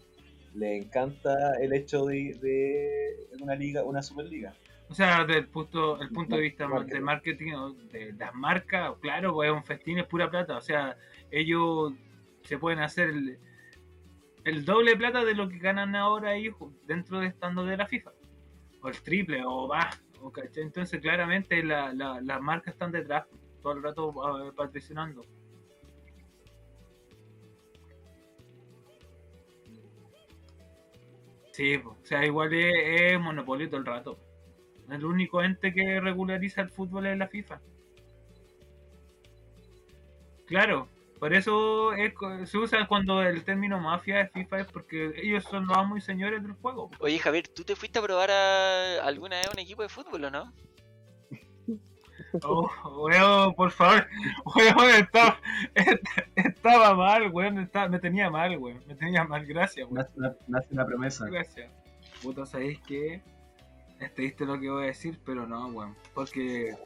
[0.55, 4.57] le encanta el hecho de, de una liga, una superliga.
[4.95, 6.95] O sea, desde el punto, el punto de vista Marketing.
[6.95, 7.53] de marketing,
[7.91, 10.57] de las marcas, claro, pues es un festín, es pura plata.
[10.57, 10.97] O sea,
[11.33, 11.95] ellos
[12.45, 13.39] se pueden hacer el,
[14.45, 16.49] el doble de plata de lo que ganan ahora ahí
[16.87, 18.13] dentro de estando de la FIFA.
[18.83, 20.01] O el triple, o más.
[20.21, 20.63] o ¿cachai?
[20.63, 23.25] Entonces, claramente la- la- las marcas están detrás,
[23.63, 24.15] todo el rato
[24.47, 25.23] eh, patrocinando.
[31.53, 31.91] Sí, po.
[31.91, 32.75] o sea, igual es,
[33.13, 34.19] es monopolio todo el rato.
[34.91, 37.61] El único ente que regulariza el fútbol es la FIFA.
[40.47, 42.13] Claro, por eso es
[42.51, 46.01] se usa cuando el término mafia es FIFA es porque ellos son los amos y
[46.03, 46.91] señores del juego.
[47.01, 50.31] Oye, Javier, ¿tú te fuiste a probar a alguna vez un equipo de fútbol o
[50.31, 50.53] no?
[52.43, 52.69] Oh,
[53.05, 54.09] weón, por favor,
[54.57, 55.39] weón, estaba,
[56.35, 60.37] estaba mal, weón, estaba- me tenía mal, weón, me tenía mal, gracias, weón, Nace una,
[60.49, 61.27] nace una promesa.
[61.27, 61.71] gracias.
[62.23, 63.23] Puta, ¿sabéis qué?
[64.05, 66.77] Es triste lo que voy a decir, pero no, weón, porque,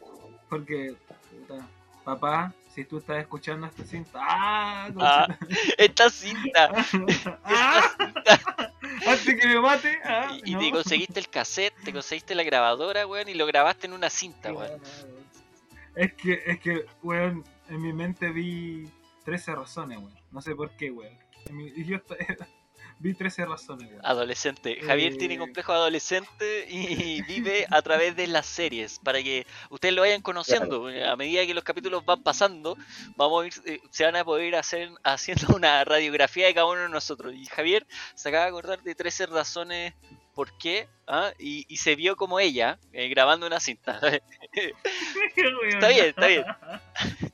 [0.49, 0.95] porque,
[1.31, 1.67] puta,
[2.05, 4.89] papá, si tú estás escuchando esta cinta, ¡ah!
[5.01, 5.39] Ah,
[5.77, 6.71] esta cinta.
[7.45, 7.83] ¡Ah!
[7.99, 8.57] Esta
[9.11, 10.39] Antes que me mate, ¡ah!
[10.45, 10.61] Y, y no.
[10.61, 14.53] te conseguiste el cassette, te conseguiste la grabadora, weón, y lo grabaste en una cinta,
[14.53, 14.81] weón.
[15.97, 18.89] Es que, es que, weón, en mi mente vi
[19.25, 20.15] 13 razones, weón.
[20.31, 21.19] No sé por qué, weón.
[21.51, 21.99] Y yo
[23.01, 24.01] vi 13 razones, weón.
[24.05, 24.79] Adolescente.
[24.85, 25.39] Javier tiene Eh.
[25.39, 30.87] complejo adolescente y vive a través de las series para que ustedes lo vayan conociendo.
[30.89, 32.77] A medida que los capítulos van pasando,
[33.17, 36.67] vamos a ir, eh, se van a poder ir hacer, haciendo una radiografía de cada
[36.67, 37.35] uno de nosotros.
[37.35, 39.95] Y Javier se acaba de acordar de 13 razones
[40.35, 41.33] por qué ¿ah?
[41.39, 44.01] y, y se vio como ella eh, grabando una cinta.
[45.67, 46.45] está bien, está bien.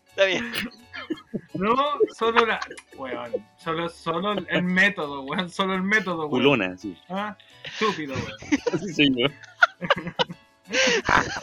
[0.09, 0.53] Está bien.
[1.55, 1.77] No,
[2.17, 2.61] solo la.
[2.97, 5.49] Weón, solo, solo el método, weón.
[5.49, 6.31] Solo el método, weón.
[6.31, 6.97] Culona, sí.
[7.09, 9.17] Ah, Estúpido, weón.
[9.17, 9.29] Yo.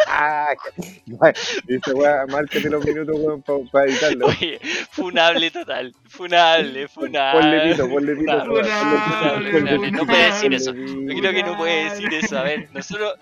[0.07, 0.47] Ah,
[1.67, 4.27] Dice, weá, márcate los minutos, weón, para editarlo.
[4.27, 4.59] Oye,
[4.91, 5.93] funable total.
[6.07, 7.39] Funable, funable.
[7.39, 8.31] Ponle pito, ponle pito.
[8.31, 8.53] funable.
[8.53, 10.73] weón, ponle pito, Funable, ponle funable, pito, no puede decir eso.
[10.73, 12.37] Yo creo que no puede decir eso.
[12.39, 13.13] A ver, nosotros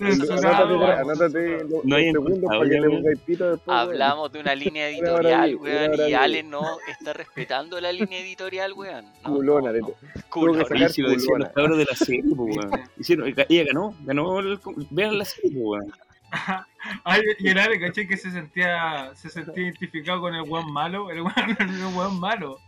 [0.00, 1.64] Anótate,
[3.50, 3.60] después.
[3.66, 6.14] hablamos de una línea editorial, weón, y.
[6.14, 9.06] Ale no está respetando la línea editorial, weón.
[9.22, 9.72] Culona,
[10.28, 10.62] Culona.
[10.62, 12.70] los cabros de la serie, pues, weón.
[12.98, 14.58] Hicieron, ella ganó, ganó el,
[14.90, 15.92] vean la serie, pues, weón.
[17.04, 21.10] Ay, y el Ale, caché que se sentía, se sentía identificado con el weón malo,
[21.10, 22.58] el weón, el weón malo.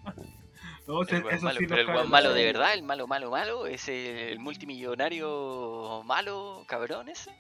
[0.87, 3.07] No, se- El weón eso malo, sí pero el weón malo de verdad, el malo,
[3.07, 7.31] malo, malo, es el multimillonario malo, cabrón ese.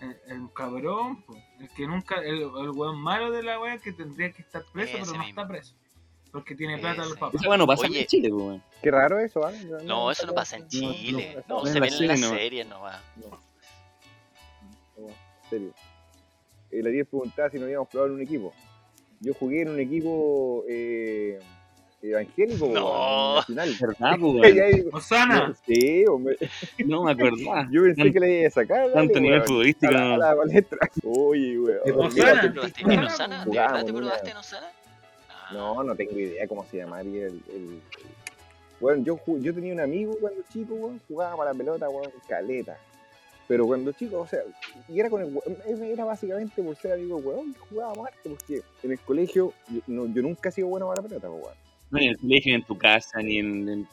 [0.00, 3.92] El, el cabrón, po, el que nunca, el, el weón malo de la wea que
[3.92, 5.40] tendría que estar preso, Ese pero no mismo.
[5.42, 5.74] está preso.
[6.30, 7.10] Porque tiene plata Ese.
[7.10, 7.40] los papás.
[7.40, 8.00] Esa weón no pasa Oye.
[8.02, 8.62] en Chile, pues, weón.
[8.82, 9.52] Qué raro eso, ¿ah?
[9.82, 11.42] No, eso no pasa en no, Chile.
[11.48, 12.28] no, No, en se la ven en las serie no.
[12.38, 13.02] series nomás.
[13.16, 15.14] No, en
[15.50, 15.74] serio.
[16.70, 18.52] Eh, la 10 preguntaba si nos íbamos a probar en un equipo.
[19.20, 21.38] Yo jugué en un equipo eh,
[22.02, 23.36] evangélico, No.
[23.36, 23.74] nacional.
[23.80, 26.36] ¿Verdad, pues, Osana, Sí, hombre.
[26.84, 27.68] No me acordaba.
[27.72, 28.78] Yo pensé Tan- que le iba a sacar.
[28.80, 29.92] dale, Tanto nivel futbolístico.
[29.94, 30.78] A la, a la palestra.
[31.04, 31.78] Oye, weón.
[31.84, 32.40] ¿Te Osana.
[32.42, 33.38] ¿Te probaste en Osana, Osana?
[33.38, 34.04] ¿De jugamos, verdad te mira.
[34.06, 34.66] probaste en Osana?
[35.52, 37.42] No, no tengo idea cómo se llamaría el.
[37.54, 37.80] el...
[38.80, 42.10] Bueno, yo, ju- yo tenía un amigo cuando chico, weón, jugaba para la pelota, weón,
[42.28, 42.76] caleta.
[43.48, 44.40] Pero cuando chico, o sea,
[44.88, 48.92] y era con el era básicamente por ser amigo, weón, que jugaba harto, porque en
[48.92, 51.54] el colegio yo, no- yo nunca he sido bueno para la pelota, weón.
[51.90, 53.68] No, ni en el colegio, ni en tu casa, ni en.
[53.68, 53.88] en-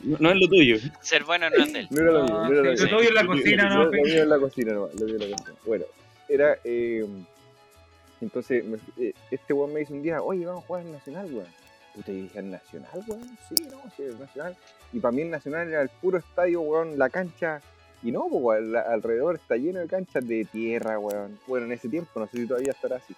[0.00, 0.76] No, no es lo tuyo.
[1.00, 1.88] Ser bueno no es de él.
[1.90, 2.90] No era lo no era lo sí, mismo.
[2.90, 3.84] lo tuyo en la cocina, ¿no?
[3.84, 5.56] Lo mío en la cocina, no, lo mío en la cocina.
[5.66, 5.84] Bueno,
[6.28, 6.58] era.
[6.64, 7.06] eh,
[8.20, 11.26] entonces, me- eh, este weón me dice un día, oye, vamos a jugar en Nacional,
[11.32, 11.46] weón.
[11.94, 13.38] Puta, y dije, ¿en Nacional, weón?
[13.48, 14.56] Sí, no, sí, el Nacional.
[14.92, 17.60] Y para mí el Nacional era el puro estadio, weón, la cancha.
[18.02, 21.38] Y no, pues, alrededor está lleno de canchas de tierra, weón.
[21.46, 23.14] Bueno, en ese tiempo, no sé si todavía estará así.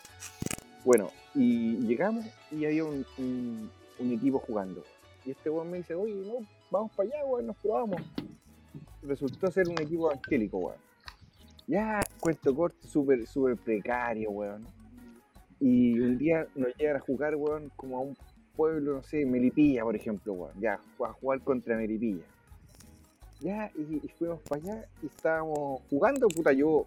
[0.84, 4.82] Bueno, y llegamos y había un, un, un equipo jugando.
[5.24, 8.01] Y este weón me dice, oye, no, vamos para allá, weón, nos probamos
[9.03, 10.78] resultó ser un equipo evangélico, weón.
[11.66, 14.64] Ya, cuento corto, súper, súper precario, weón.
[15.61, 18.16] Y un día nos llegan a jugar, weón, como a un
[18.57, 20.61] pueblo, no sé, Melipilla, por ejemplo, weón.
[20.61, 22.24] Ya, a jugar contra Melipilla.
[23.40, 26.86] Ya, y fuimos para allá y estábamos jugando, puta, yo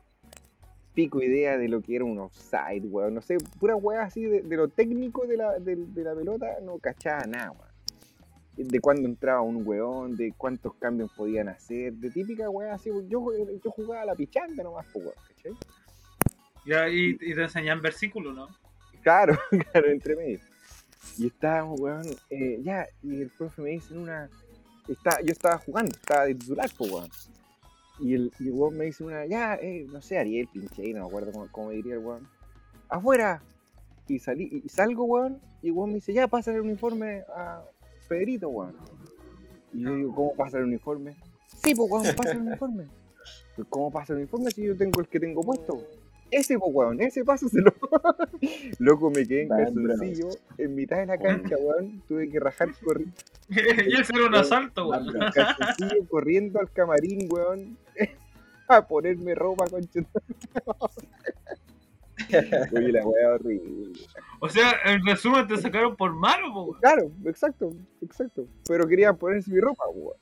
[0.94, 3.14] pico idea de lo que era un offside, weón.
[3.14, 6.58] No sé, pura weá así de, de lo técnico de la, de, de la pelota,
[6.62, 8.68] no cachaba nada, weón.
[8.68, 12.90] de cuándo entraba un weón, de cuántos cambios podían hacer, de típica weá así.
[13.08, 13.26] Yo,
[13.64, 15.54] yo jugaba a la pichanga nomás, weón, ¿cachai?
[16.66, 18.48] Ya, y, y te enseñan versículos, ¿no?
[19.02, 19.38] Claro,
[19.72, 20.40] claro, entre medio.
[21.18, 24.30] Y estábamos, weón, eh, ya, y el profe me dice en una.
[24.88, 27.10] Está, yo estaba jugando, estaba de titular, weón.
[28.02, 31.02] Y el, y el weón me dice una, ya, eh, no sé, Ariel, pinche, no
[31.02, 32.28] me acuerdo cómo, cómo me diría el weón.
[32.90, 33.44] ¡Afuera!
[34.08, 37.62] Y salí, y salgo, weón, y el weón me dice, ya, pasa el uniforme a
[38.10, 38.76] Pedrito, weón.
[39.72, 41.16] Y yo digo, ¿cómo pasa el uniforme?
[41.64, 42.88] Sí, pues, weón, pasa el uniforme.
[43.70, 45.78] ¿Cómo pasa el uniforme si yo tengo el que tengo puesto?
[46.32, 47.74] Ese, pues, weón, ese pásaselo.
[48.80, 52.02] Loco, me quedé en calzoncillo, en mitad de la cancha, weón.
[52.08, 53.14] Tuve que rajar corriendo.
[53.50, 55.14] y eso era un asalto, weón.
[55.34, 57.78] calzoncillo corriendo al camarín, weón,
[58.70, 60.00] a ponerme ropa, concha.
[62.72, 63.92] Oye, la weá horrible.
[64.40, 66.80] O sea, en resumen te sacaron por malo, po, weón.
[66.80, 68.48] Claro, exacto, exacto.
[68.68, 70.16] Pero querían ponerse mi ropa, weón.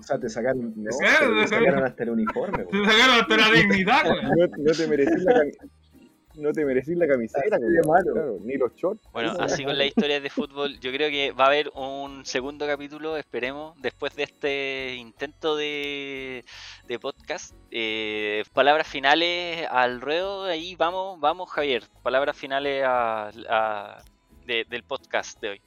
[0.00, 1.06] O sea, te sacaron, No, te
[1.42, 2.64] te sacaron hasta el uniforme.
[2.64, 4.24] Te sacaron hasta la dignidad, weón.
[4.36, 7.58] No, no te merecí la camiseta.
[7.58, 8.12] No te la malo.
[8.14, 9.02] Claro, ni los shorts.
[9.12, 12.66] Bueno, así con la historia de fútbol, yo creo que va a haber un segundo
[12.66, 16.44] capítulo, esperemos, después de este intento de,
[16.86, 17.54] de podcast.
[17.70, 24.02] Eh, palabras finales al ruedo, ahí vamos, vamos Javier, palabras finales a- a-
[24.46, 25.60] de- del podcast de hoy.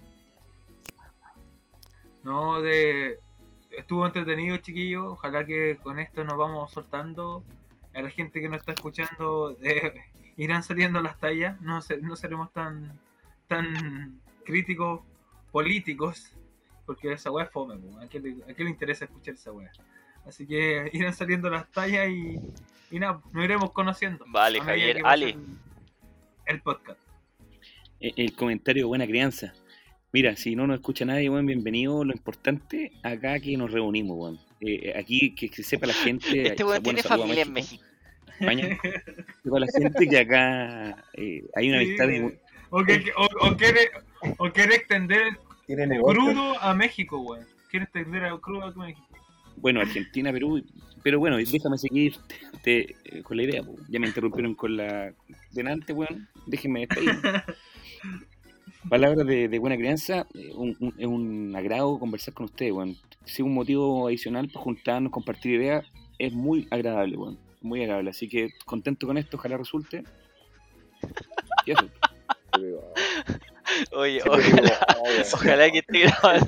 [2.24, 3.20] No, de...
[3.78, 5.06] Estuvo entretenido, chiquillos.
[5.06, 7.44] Ojalá que con esto nos vamos soltando.
[7.94, 9.94] A la gente que nos está escuchando, eh,
[10.38, 11.60] irán saliendo las tallas.
[11.62, 12.98] No, se- no seremos tan,
[13.48, 15.02] tan críticos
[15.52, 16.32] políticos.
[16.86, 17.76] Porque esa weá es fome.
[18.04, 19.72] ¿A qué, le, a qué le interesa escuchar esa weá?
[20.28, 22.40] Así que irán saliendo las tallas y,
[22.92, 24.26] y nada, nos iremos conociendo.
[24.28, 25.38] Vale, Javier, Ale.
[26.46, 27.00] El, podcast.
[28.00, 29.54] El, el comentario buena crianza.
[30.14, 32.04] Mira, si no nos escucha nadie, weón, bienvenido.
[32.04, 34.40] Lo importante acá que nos reunimos, weón.
[34.62, 36.28] Eh, aquí que, que sepa la gente.
[36.50, 37.84] Este weón bueno, tiene familia en México.
[38.40, 38.78] España,
[39.44, 42.38] sepa la gente que acá eh, hay una Sí, amistad muy-
[42.70, 43.90] O, que, o, o quiere,
[44.38, 45.24] o quiere extender
[45.66, 47.46] Tiene crudo a México, weón.
[47.70, 49.08] Quiere extender a crudo a México.
[49.58, 50.64] bueno, Argentina, Perú,
[51.02, 52.18] pero bueno, déjame seguir
[52.64, 53.76] te- eh, con la idea, po.
[53.90, 55.12] ya me interrumpieron con la
[55.52, 57.10] delante, weón, déjenme despedir.
[58.90, 62.98] Palabras de, buena crianza, eh, un- un- es un agrado conversar con ustedes, weón.
[63.26, 65.86] Si un motivo adicional para juntarnos, compartir ideas,
[66.20, 70.04] es muy agradable, weón, muy agradable, así que contento con esto, ojalá resulte.
[71.66, 71.90] Y eso.
[73.92, 74.88] Oye, sí, ojalá,
[75.34, 76.48] ojalá que esté grabando.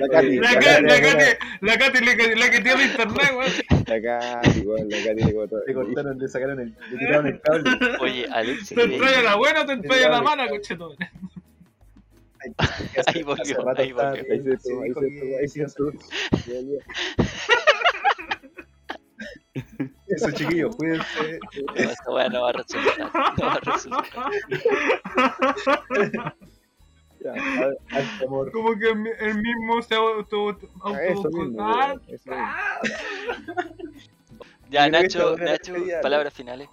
[0.00, 2.04] La Katy, La, Katy, la Katy, la Katy,
[2.36, 3.52] la que, tiene internet, weón.
[3.86, 7.70] la Katy, weón, la Katy le cortaron, le sacaron el, le tiraron el cable.
[8.00, 10.94] Oye, Alexis, ¿Te entraña ahí, la buena o te entraña la mala, concheto?
[13.06, 14.22] Ahí volvió, ahí volvió.
[14.30, 15.92] Ahí se estuvo, ahí se estuvo, ahí se estuvo.
[20.16, 21.38] Eso, chiquillos, cuídense.
[21.66, 22.98] no, esa weá no va a resultar.
[23.38, 24.32] No va a resultar.
[27.20, 28.52] Ya, a- Alto amor.
[28.52, 30.48] Como que el mi- el mismo se auto.
[30.50, 32.46] auto a Eso mismo, ah, eso mismo.
[34.70, 36.68] Ya, esta Nacho, Nacho, palabras finales.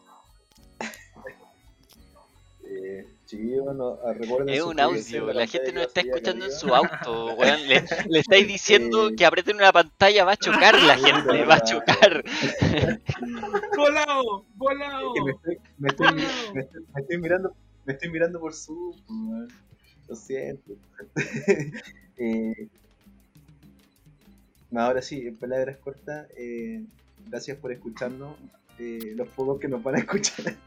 [3.34, 7.36] Chiquillos, no, ah, recuerden Es un audio, la gente nos está escuchando en su auto,
[7.36, 7.68] weón.
[7.68, 9.16] Le, le estáis diciendo Eh.
[9.16, 12.24] que aprieten una pantalla, va a chocar la gente, va a chocar.
[13.76, 15.14] Volado, volado.
[15.14, 16.14] Es que me estoy, me estoy,
[16.54, 17.56] me estoy, me estoy mirando,
[17.86, 18.96] me estoy mirando por Zoom,
[19.30, 19.48] weón.
[20.08, 20.74] lo siento.
[22.18, 22.68] eh,
[24.72, 26.84] no, ahora sí, en palabras cortas, eh,
[27.28, 28.38] gracias por escucharnos.
[28.80, 30.56] Eh, los pocos que nos van a escuchar.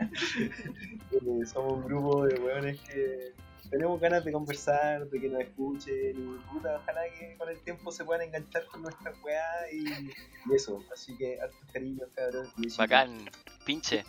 [1.12, 3.32] Eh, somos un grupo de weones que
[3.70, 7.90] tenemos ganas de conversar, de que nos escuchen y puta, ojalá que con el tiempo
[7.90, 9.42] se puedan enganchar con nuestra weá
[9.72, 10.84] y, y eso.
[10.92, 12.46] Así que hartos cariños, cabrón.
[12.76, 13.30] Bacán,
[13.64, 14.04] pinche.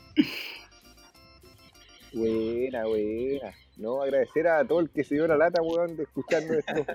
[2.14, 3.54] Buena, buena.
[3.78, 6.86] No, agradecer a todo el que se dio la lata, weón, de escucharnos esto.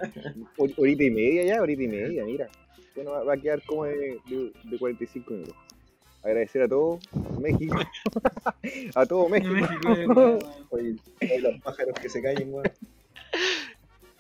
[0.57, 2.49] Hor- Horita y media ya, horita y media, mira.
[2.95, 5.57] Bueno, va- va a quedar como de, de, de 45 minutos.
[6.23, 7.01] Agradecer a todo
[7.41, 7.77] México.
[8.95, 9.55] a todo México.
[9.55, 10.39] México.
[10.71, 12.73] Oye, oye, los pájaros que se callen, weón.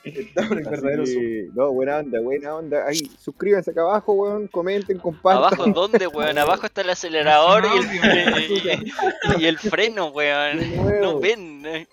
[0.02, 2.86] Que, no, buena onda, buena onda.
[2.86, 5.44] Ahí, suscríbanse acá abajo, weón, comenten, compartan.
[5.44, 6.36] ¿Abajo dónde, weón?
[6.38, 8.92] Abajo está el acelerador y el,
[9.40, 11.00] y el freno, weón.
[11.00, 11.86] No ven, eh.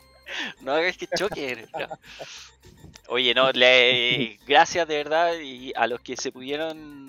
[0.62, 1.68] no hagas que choque.
[1.72, 1.88] no.
[3.12, 7.09] Oye, no, le, gracias de verdad y a los que se pudieron,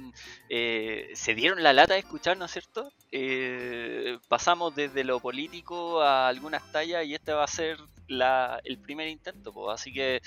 [0.52, 2.92] eh, se dieron la lata de escuchar, ¿no es cierto?
[3.12, 7.78] Eh, pasamos desde lo político a algunas tallas y este va a ser
[8.08, 10.20] la, el primer intento, pues, así que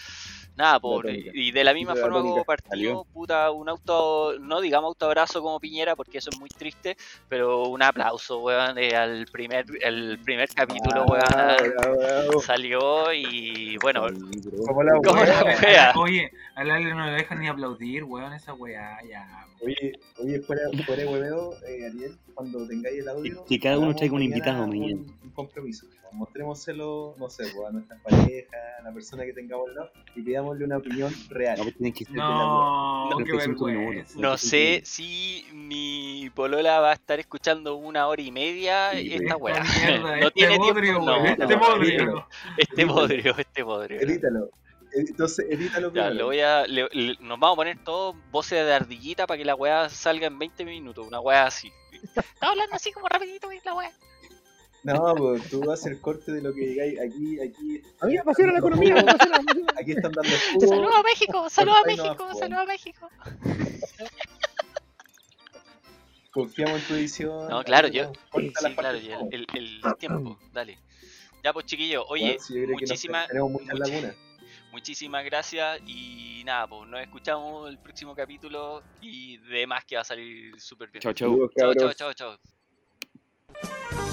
[0.55, 1.31] Nada, por, tónica.
[1.33, 5.59] y de la misma la forma como partió, puta, un auto, no digamos autoabrazo como
[5.59, 6.95] Piñera, porque eso es muy triste,
[7.27, 12.39] pero un aplauso, weón, eh, al primer, el primer capítulo, weón, Ah, bravo, bravo.
[12.41, 14.03] salió y bueno.
[14.67, 15.43] Como la ¿Cómo wea.
[15.43, 15.93] la wea?
[15.97, 19.47] Oye, al Ale no le dejan ni aplaudir, weón, esa weá, ya.
[19.61, 23.45] Oye, oye, fuera, fuera de hueveo, eh, Ariel, cuando tengáis el audio.
[23.45, 24.93] Que cada uno traiga un invitado mañana.
[25.01, 25.87] Un, un compromiso.
[26.13, 30.21] Mostrémoselo, no sé, pues, a nuestras parejas, a la persona que tengamos al lado, y
[30.21, 31.57] pidámosle una opinión real.
[31.57, 33.91] No, pues tienen que ser No, No, qué 35 vergüenza.
[33.91, 34.15] minutos.
[34.15, 39.35] no sé si mi polola va a estar escuchando una hora y media Sí, esta
[39.37, 39.59] weá.
[39.63, 42.27] No este tiene tiempo, no, weón, este no, bodrio.
[42.57, 43.99] Este bodrio, este bodrio.
[44.01, 44.49] Edítalo.
[44.95, 48.73] Entonces, edítalo Ya, lo voy a, le- le- nos vamos a poner todos voces de
[48.73, 51.71] ardillita para que la weá salga en 20 minutos, una weá así.
[52.15, 53.91] Estaba hablando así como rapidito y la weá.
[54.83, 57.81] No, pues tú vas a hacer corte de lo que digáis aquí, aquí.
[58.01, 59.73] A mí me apasiona la economía, me apasiona, me apasiona.
[59.79, 60.67] Aquí están dando escudo.
[60.67, 63.09] Saludos a México, saludos a México, saludos a México.
[66.31, 67.47] Confiamos en tu edición.
[67.49, 70.77] No, claro, yo- Sí, claro, partes y que el, el- el tiempo, dale.
[71.43, 74.15] Ya pues chiquillos, oye, Bueno, sí, yo muchísimas, tenemos muchas muchi- lagunas.
[74.71, 80.01] muchísimas gracias y nada, pues nos escuchamos el próximo capítulo y de más que va
[80.01, 81.01] a salir súper bien.
[81.01, 81.29] Chao, chao.
[81.29, 82.37] Saludos, chao, chao, chao.
[82.37, 84.12] chao.